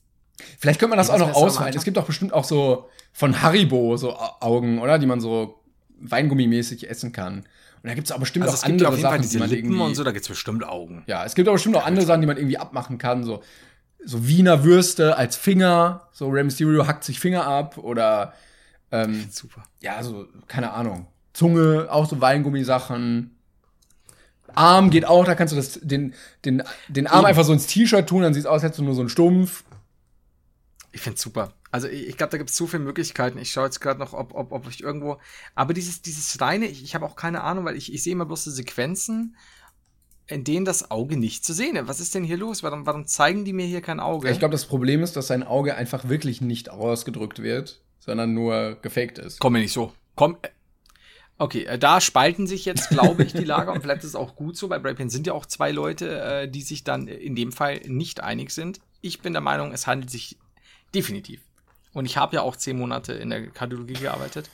[0.60, 1.76] Vielleicht könnte man das auch noch ausweiten.
[1.76, 4.98] Es gibt doch bestimmt auch so von Haribo so Au- Augen, oder?
[4.98, 5.60] Die man so
[6.00, 7.46] Weingummimäßig essen kann.
[7.82, 9.80] Und da gibt es auch bestimmt Also auch es gibt andere Sachen, die man Lippen
[9.80, 11.04] und so, da gibt's bestimmt Augen.
[11.06, 13.24] Ja, es gibt aber bestimmt auch andere Sachen, die man irgendwie abmachen kann.
[13.24, 13.42] So,
[14.04, 16.08] so Wiener Würste als Finger.
[16.12, 17.78] So Rey Mysterio hackt sich Finger ab.
[17.78, 18.32] Oder,
[18.90, 19.62] ähm, Super.
[19.80, 21.06] ja, so, keine Ahnung.
[21.32, 23.34] Zunge, auch so Weingummisachen.
[24.54, 26.14] Arm geht auch, da kannst du das, den,
[26.44, 28.84] den, den Arm einfach so ins T-Shirt tun, dann sieht es aus, als hättest du
[28.84, 29.62] nur so einen Stumpf.
[30.90, 31.52] Ich find's super.
[31.70, 33.38] Also ich, ich glaube, da gibt's so viele Möglichkeiten.
[33.38, 35.18] Ich schaue jetzt gerade noch, ob, ob, ob ich irgendwo.
[35.54, 38.26] Aber dieses, dieses reine, ich, ich habe auch keine Ahnung, weil ich, ich sehe immer
[38.26, 39.36] bloß so Sequenzen,
[40.26, 41.88] in denen das Auge nicht zu sehen ist.
[41.88, 42.62] Was ist denn hier los?
[42.62, 44.30] Warum, warum zeigen die mir hier kein Auge?
[44.30, 48.76] Ich glaube, das Problem ist, dass sein Auge einfach wirklich nicht ausgedrückt wird, sondern nur
[48.82, 49.40] gefaked ist.
[49.40, 49.92] Komm mir nicht so.
[50.14, 50.36] Komm.
[50.42, 50.48] äh,
[51.40, 54.34] Okay, äh, da spalten sich jetzt, glaube ich, die Lager und vielleicht ist es auch
[54.34, 54.66] gut so.
[54.68, 57.80] Bei Brad Pitt sind ja auch zwei Leute, äh, die sich dann in dem Fall
[57.86, 58.80] nicht einig sind.
[59.00, 60.36] Ich bin der Meinung, es handelt sich
[60.94, 61.40] definitiv.
[61.92, 64.50] Und ich habe ja auch zehn Monate in der Kardiologie gearbeitet.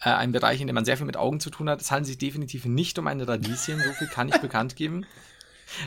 [0.00, 1.80] Äh, ein Bereich, in dem man sehr viel mit Augen zu tun hat.
[1.80, 3.80] Es handelt sich definitiv nicht um eine Radieschen.
[3.80, 5.06] So viel kann ich bekannt geben.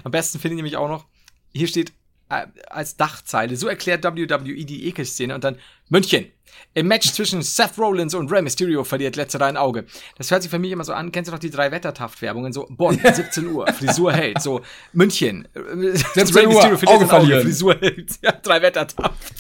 [0.03, 1.05] Am besten finde ich nämlich auch noch,
[1.53, 1.93] hier steht
[2.30, 5.57] äh, als Dachzeile, so erklärt WWE die Ekelszene und dann
[5.89, 6.28] München.
[6.73, 9.86] Im Match zwischen Seth Rollins und Rey Mysterio verliert letzterer ein Auge.
[10.17, 11.11] Das hört sich für mich immer so an.
[11.11, 12.53] Kennst du noch die drei Wettertaft-Werbungen?
[12.53, 14.41] So, Bonn, 17 Uhr, Frisur hält.
[14.41, 14.61] So,
[14.93, 15.47] München.
[15.53, 17.43] äh, 17 Uhr, Auge verlieren.
[17.43, 18.11] Frisur hält.
[18.21, 19.34] Ja, drei Wettertaft.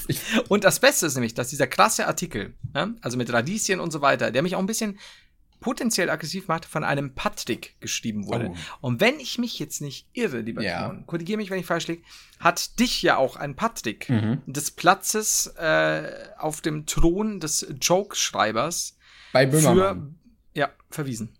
[0.47, 4.01] Und das Beste ist nämlich, dass dieser krasse Artikel, ne, also mit Radieschen und so
[4.01, 4.99] weiter, der mich auch ein bisschen
[5.65, 8.51] potenziell aggressiv macht, von einem Patrick geschrieben wurde.
[8.51, 8.55] Oh.
[8.81, 10.89] Und wenn ich mich jetzt nicht irre, lieber Ja.
[10.89, 12.03] Timon, korrigiere mich, wenn ich falsch liege,
[12.39, 14.43] hat dich ja auch ein Patrick Mhm.
[14.45, 16.03] des Platzes äh,
[16.37, 18.95] auf dem Thron des Joke-Schreibers
[19.33, 20.19] Bei für Böhmermann.
[20.53, 21.35] ja, verwiesen.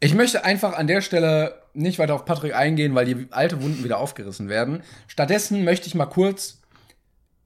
[0.00, 3.82] Ich möchte einfach an der Stelle nicht weiter auf Patrick eingehen, weil die alte Wunden
[3.84, 4.82] wieder aufgerissen werden.
[5.08, 6.60] Stattdessen möchte ich mal kurz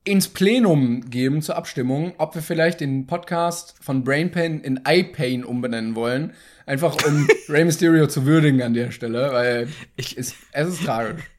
[0.04, 5.94] ins Plenum geben zur Abstimmung, ob wir vielleicht den Podcast von Brainpain in iPain umbenennen
[5.94, 6.32] wollen.
[6.66, 11.22] Einfach um Rey Mysterio zu würdigen an der Stelle, weil Ich- es, es ist tragisch.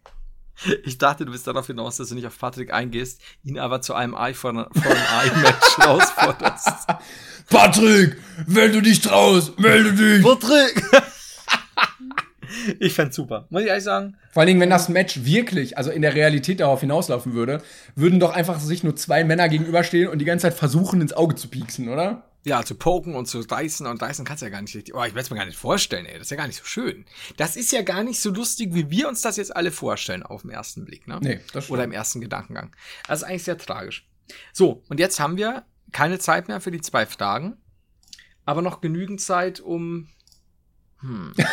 [0.83, 3.95] Ich dachte, du bist darauf hinaus, dass du nicht auf Patrick eingehst, ihn aber zu
[3.95, 6.85] einem Eye for an Eye Match herausforderst.
[7.49, 10.21] Patrick, wenn du dich traust, melde dich.
[10.23, 10.83] Patrick!
[12.79, 13.47] ich fänd's super.
[13.49, 16.59] Muss ich ehrlich sagen, Vor allen Dingen, wenn das Match wirklich, also in der Realität
[16.59, 17.61] darauf hinauslaufen würde,
[17.95, 21.35] würden doch einfach sich nur zwei Männer gegenüberstehen und die ganze Zeit versuchen, ins Auge
[21.35, 22.23] zu pieksen, oder?
[22.43, 24.95] ja, zu poken und zu reißen und reißen kannst du ja gar nicht richtig.
[24.95, 26.13] Oh, ich will es mir gar nicht vorstellen, ey.
[26.13, 27.05] Das ist ja gar nicht so schön.
[27.37, 30.41] Das ist ja gar nicht so lustig, wie wir uns das jetzt alle vorstellen auf
[30.41, 31.19] den ersten Blick, ne?
[31.21, 31.75] Nee, das stimmt.
[31.75, 32.75] Oder im ersten Gedankengang.
[33.07, 34.07] Das ist eigentlich sehr tragisch.
[34.53, 37.57] So, und jetzt haben wir keine Zeit mehr für die zwei Fragen,
[38.45, 40.07] aber noch genügend Zeit, um.
[41.01, 41.33] Hm.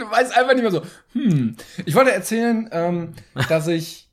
[0.00, 0.82] Du weißt einfach nicht mehr so.
[1.12, 1.56] Hm.
[1.84, 3.12] Ich wollte erzählen, ähm,
[3.48, 4.08] dass ich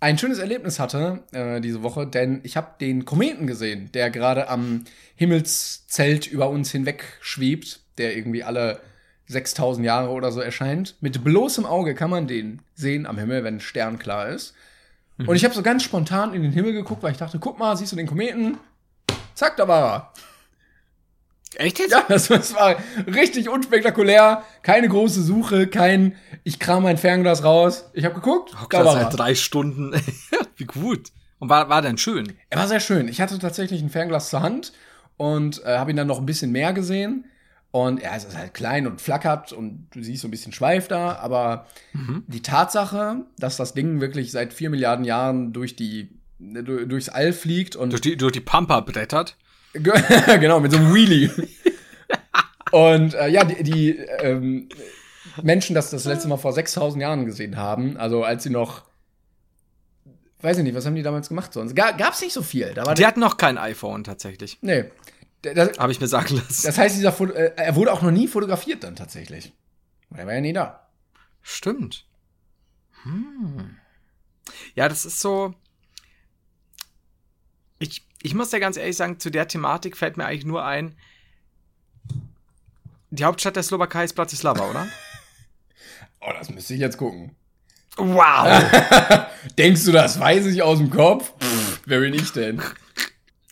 [0.00, 4.48] ein schönes Erlebnis hatte äh, diese Woche, denn ich habe den Kometen gesehen, der gerade
[4.48, 4.84] am
[5.16, 8.80] Himmelszelt über uns hinweg schwebt, der irgendwie alle
[9.28, 10.96] 6000 Jahre oder so erscheint.
[11.00, 14.54] Mit bloßem Auge kann man den sehen am Himmel, wenn sternklar ist.
[15.16, 17.76] Und ich habe so ganz spontan in den Himmel geguckt, weil ich dachte, guck mal,
[17.76, 18.58] siehst du den Kometen?
[19.34, 20.12] Zack, da war er.
[21.56, 21.92] Echt jetzt?
[21.92, 22.76] Ja, das, das war
[23.06, 24.42] richtig unspektakulär.
[24.62, 27.90] Keine große Suche, kein, ich kram mein Fernglas raus.
[27.92, 29.10] Ich habe geguckt, Oh, da war seit er.
[29.10, 29.92] drei Stunden.
[30.56, 31.08] Wie gut.
[31.38, 32.32] Und war, war denn schön?
[32.50, 33.08] Er war sehr schön.
[33.08, 34.72] Ich hatte tatsächlich ein Fernglas zur Hand
[35.16, 37.26] und äh, habe ihn dann noch ein bisschen mehr gesehen.
[37.70, 41.16] Und es ist halt klein und flackert und du siehst so ein bisschen Schweif da,
[41.16, 41.66] aber
[42.28, 47.32] die Tatsache, dass das Ding wirklich seit vier Milliarden Jahren durch die du- durchs All
[47.32, 49.36] fliegt und Durch die, durch die Pampa brettert.
[49.74, 51.30] Ge- genau, mit so einem Wheelie.
[52.72, 54.68] Und äh, ja, die, die ähm,
[55.42, 58.82] Menschen das das letzte Mal vor 6000 Jahren gesehen haben, also als sie noch,
[60.42, 61.74] weiß ich nicht, was haben die damals gemacht sonst?
[61.76, 62.72] Ga, gab's nicht so viel.
[62.74, 64.58] Da war Die hatten noch kein iPhone tatsächlich.
[64.62, 64.84] nee.
[65.78, 66.66] Habe ich mir sagen lassen.
[66.66, 69.52] das heißt, dieser Foto, äh, er wurde auch noch nie fotografiert dann tatsächlich.
[70.14, 70.88] Er war ja nie da.
[71.42, 72.06] Stimmt.
[73.02, 73.76] Hm.
[74.74, 75.52] Ja, das ist so.
[78.24, 80.96] Ich, muss ja ganz ehrlich sagen, zu der Thematik fällt mir eigentlich nur ein.
[83.10, 84.88] Die Hauptstadt der Slowakei ist Bratislava, oder?
[86.26, 87.36] Oh, das müsste ich jetzt gucken.
[87.98, 88.64] Wow!
[89.58, 91.34] Denkst du, das weiß ich aus dem Kopf?
[91.38, 92.62] Pff, wer bin ich denn?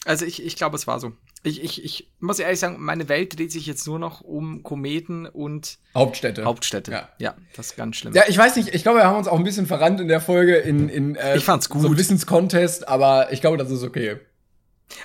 [0.06, 1.12] Also ich, ich glaube, es war so.
[1.42, 5.26] Ich, ich, ich muss ehrlich sagen, meine Welt dreht sich jetzt nur noch um Kometen
[5.26, 6.46] und Hauptstädte.
[6.46, 6.92] Hauptstädte.
[6.92, 7.08] Ja.
[7.18, 8.14] ja, das ist ganz schlimm.
[8.14, 10.22] Ja, ich weiß nicht, ich glaube, wir haben uns auch ein bisschen verrannt in der
[10.22, 11.82] Folge in, in äh, Ich fand's gut.
[11.82, 14.16] so Wissenscontest, aber ich glaube, das ist okay.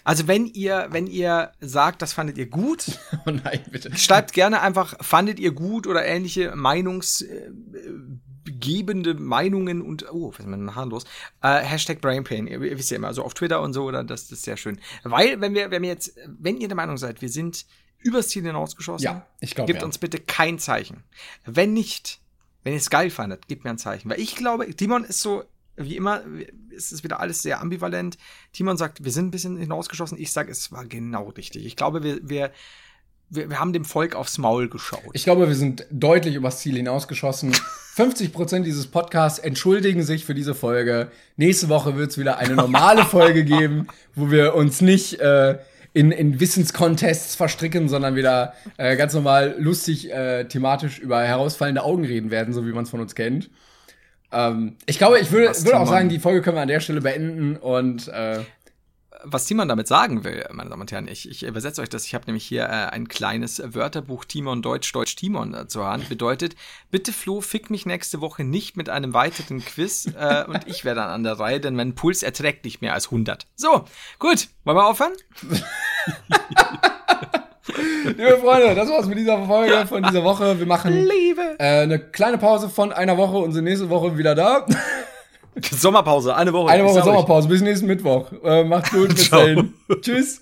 [0.04, 2.86] Also wenn ihr, wenn ihr sagt, das fandet ihr gut,
[3.26, 3.96] Oh nein, bitte.
[3.98, 10.60] schreibt gerne einfach, fandet ihr gut oder ähnliche meinungsgebende Meinungen und, oh, was ist mit
[10.60, 11.04] den Haaren los?
[11.42, 14.28] Äh, Hashtag Brainpain, ihr, ihr wisst ja immer, also auf Twitter und so, oder das,
[14.28, 14.80] das ist sehr schön.
[15.04, 17.66] Weil, wenn wir, wenn wir jetzt, wenn ihr der Meinung seid, wir sind
[18.00, 19.86] übers Ziel hinausgeschossen, Ja, ich glaube, gebt ja.
[19.86, 21.04] uns bitte kein Zeichen.
[21.46, 22.20] Wenn nicht,
[22.64, 24.10] wenn ihr es geil fandet, gebt mir ein Zeichen.
[24.10, 25.44] Weil ich glaube, Timon ist so,
[25.78, 26.22] wie immer,
[26.76, 28.18] es ist wieder alles sehr ambivalent.
[28.52, 30.18] Timon sagt, wir sind ein bisschen hinausgeschossen.
[30.20, 31.66] Ich sage, es war genau richtig.
[31.66, 32.52] Ich glaube, wir, wir,
[33.30, 35.02] wir, wir haben dem Volk aufs Maul geschaut.
[35.14, 37.56] Ich glaube, wir sind deutlich übers Ziel hinausgeschossen.
[37.98, 41.10] 50% dieses Podcasts entschuldigen sich für diese Folge.
[41.36, 45.58] Nächste Woche wird es wieder eine normale Folge geben, wo wir uns nicht äh,
[45.94, 52.06] in, in Wissenscontests verstricken, sondern wieder äh, ganz normal lustig äh, thematisch über herausfallende Augen
[52.06, 53.50] reden werden, so wie man es von uns kennt.
[54.32, 57.02] Ähm, ich glaube, ich würde, würde auch sagen, die Folge können wir an der Stelle
[57.02, 58.44] beenden und äh,
[59.24, 62.06] Was Timon damit sagen will, meine Damen und Herren, ich, ich übersetze euch das.
[62.06, 66.10] Ich habe nämlich hier äh, ein kleines Wörterbuch Timon Deutsch, Deutsch Timon äh, zur Hand.
[66.10, 66.56] Bedeutet,
[66.92, 71.02] bitte Flo, fick mich nächste Woche nicht mit einem weiteren Quiz äh, und ich werde
[71.02, 73.48] dann an der Reihe, denn mein Puls erträgt nicht mehr als 100.
[73.56, 73.86] So,
[74.20, 75.14] gut, wollen wir aufhören?
[78.06, 80.58] liebe Freunde, das war's mit dieser Folge von dieser Woche.
[80.60, 81.42] Wir machen Liebe.
[81.60, 84.66] äh, eine kleine Pause von einer Woche und sind nächste Woche wieder da.
[85.72, 86.70] Sommerpause, eine Woche.
[86.72, 87.06] Eine Woche sag euch.
[87.14, 88.32] Sommerpause, bis nächsten Mittwoch.
[88.44, 89.74] Äh, macht's gut, bis dahin.
[90.02, 90.42] Tschüss.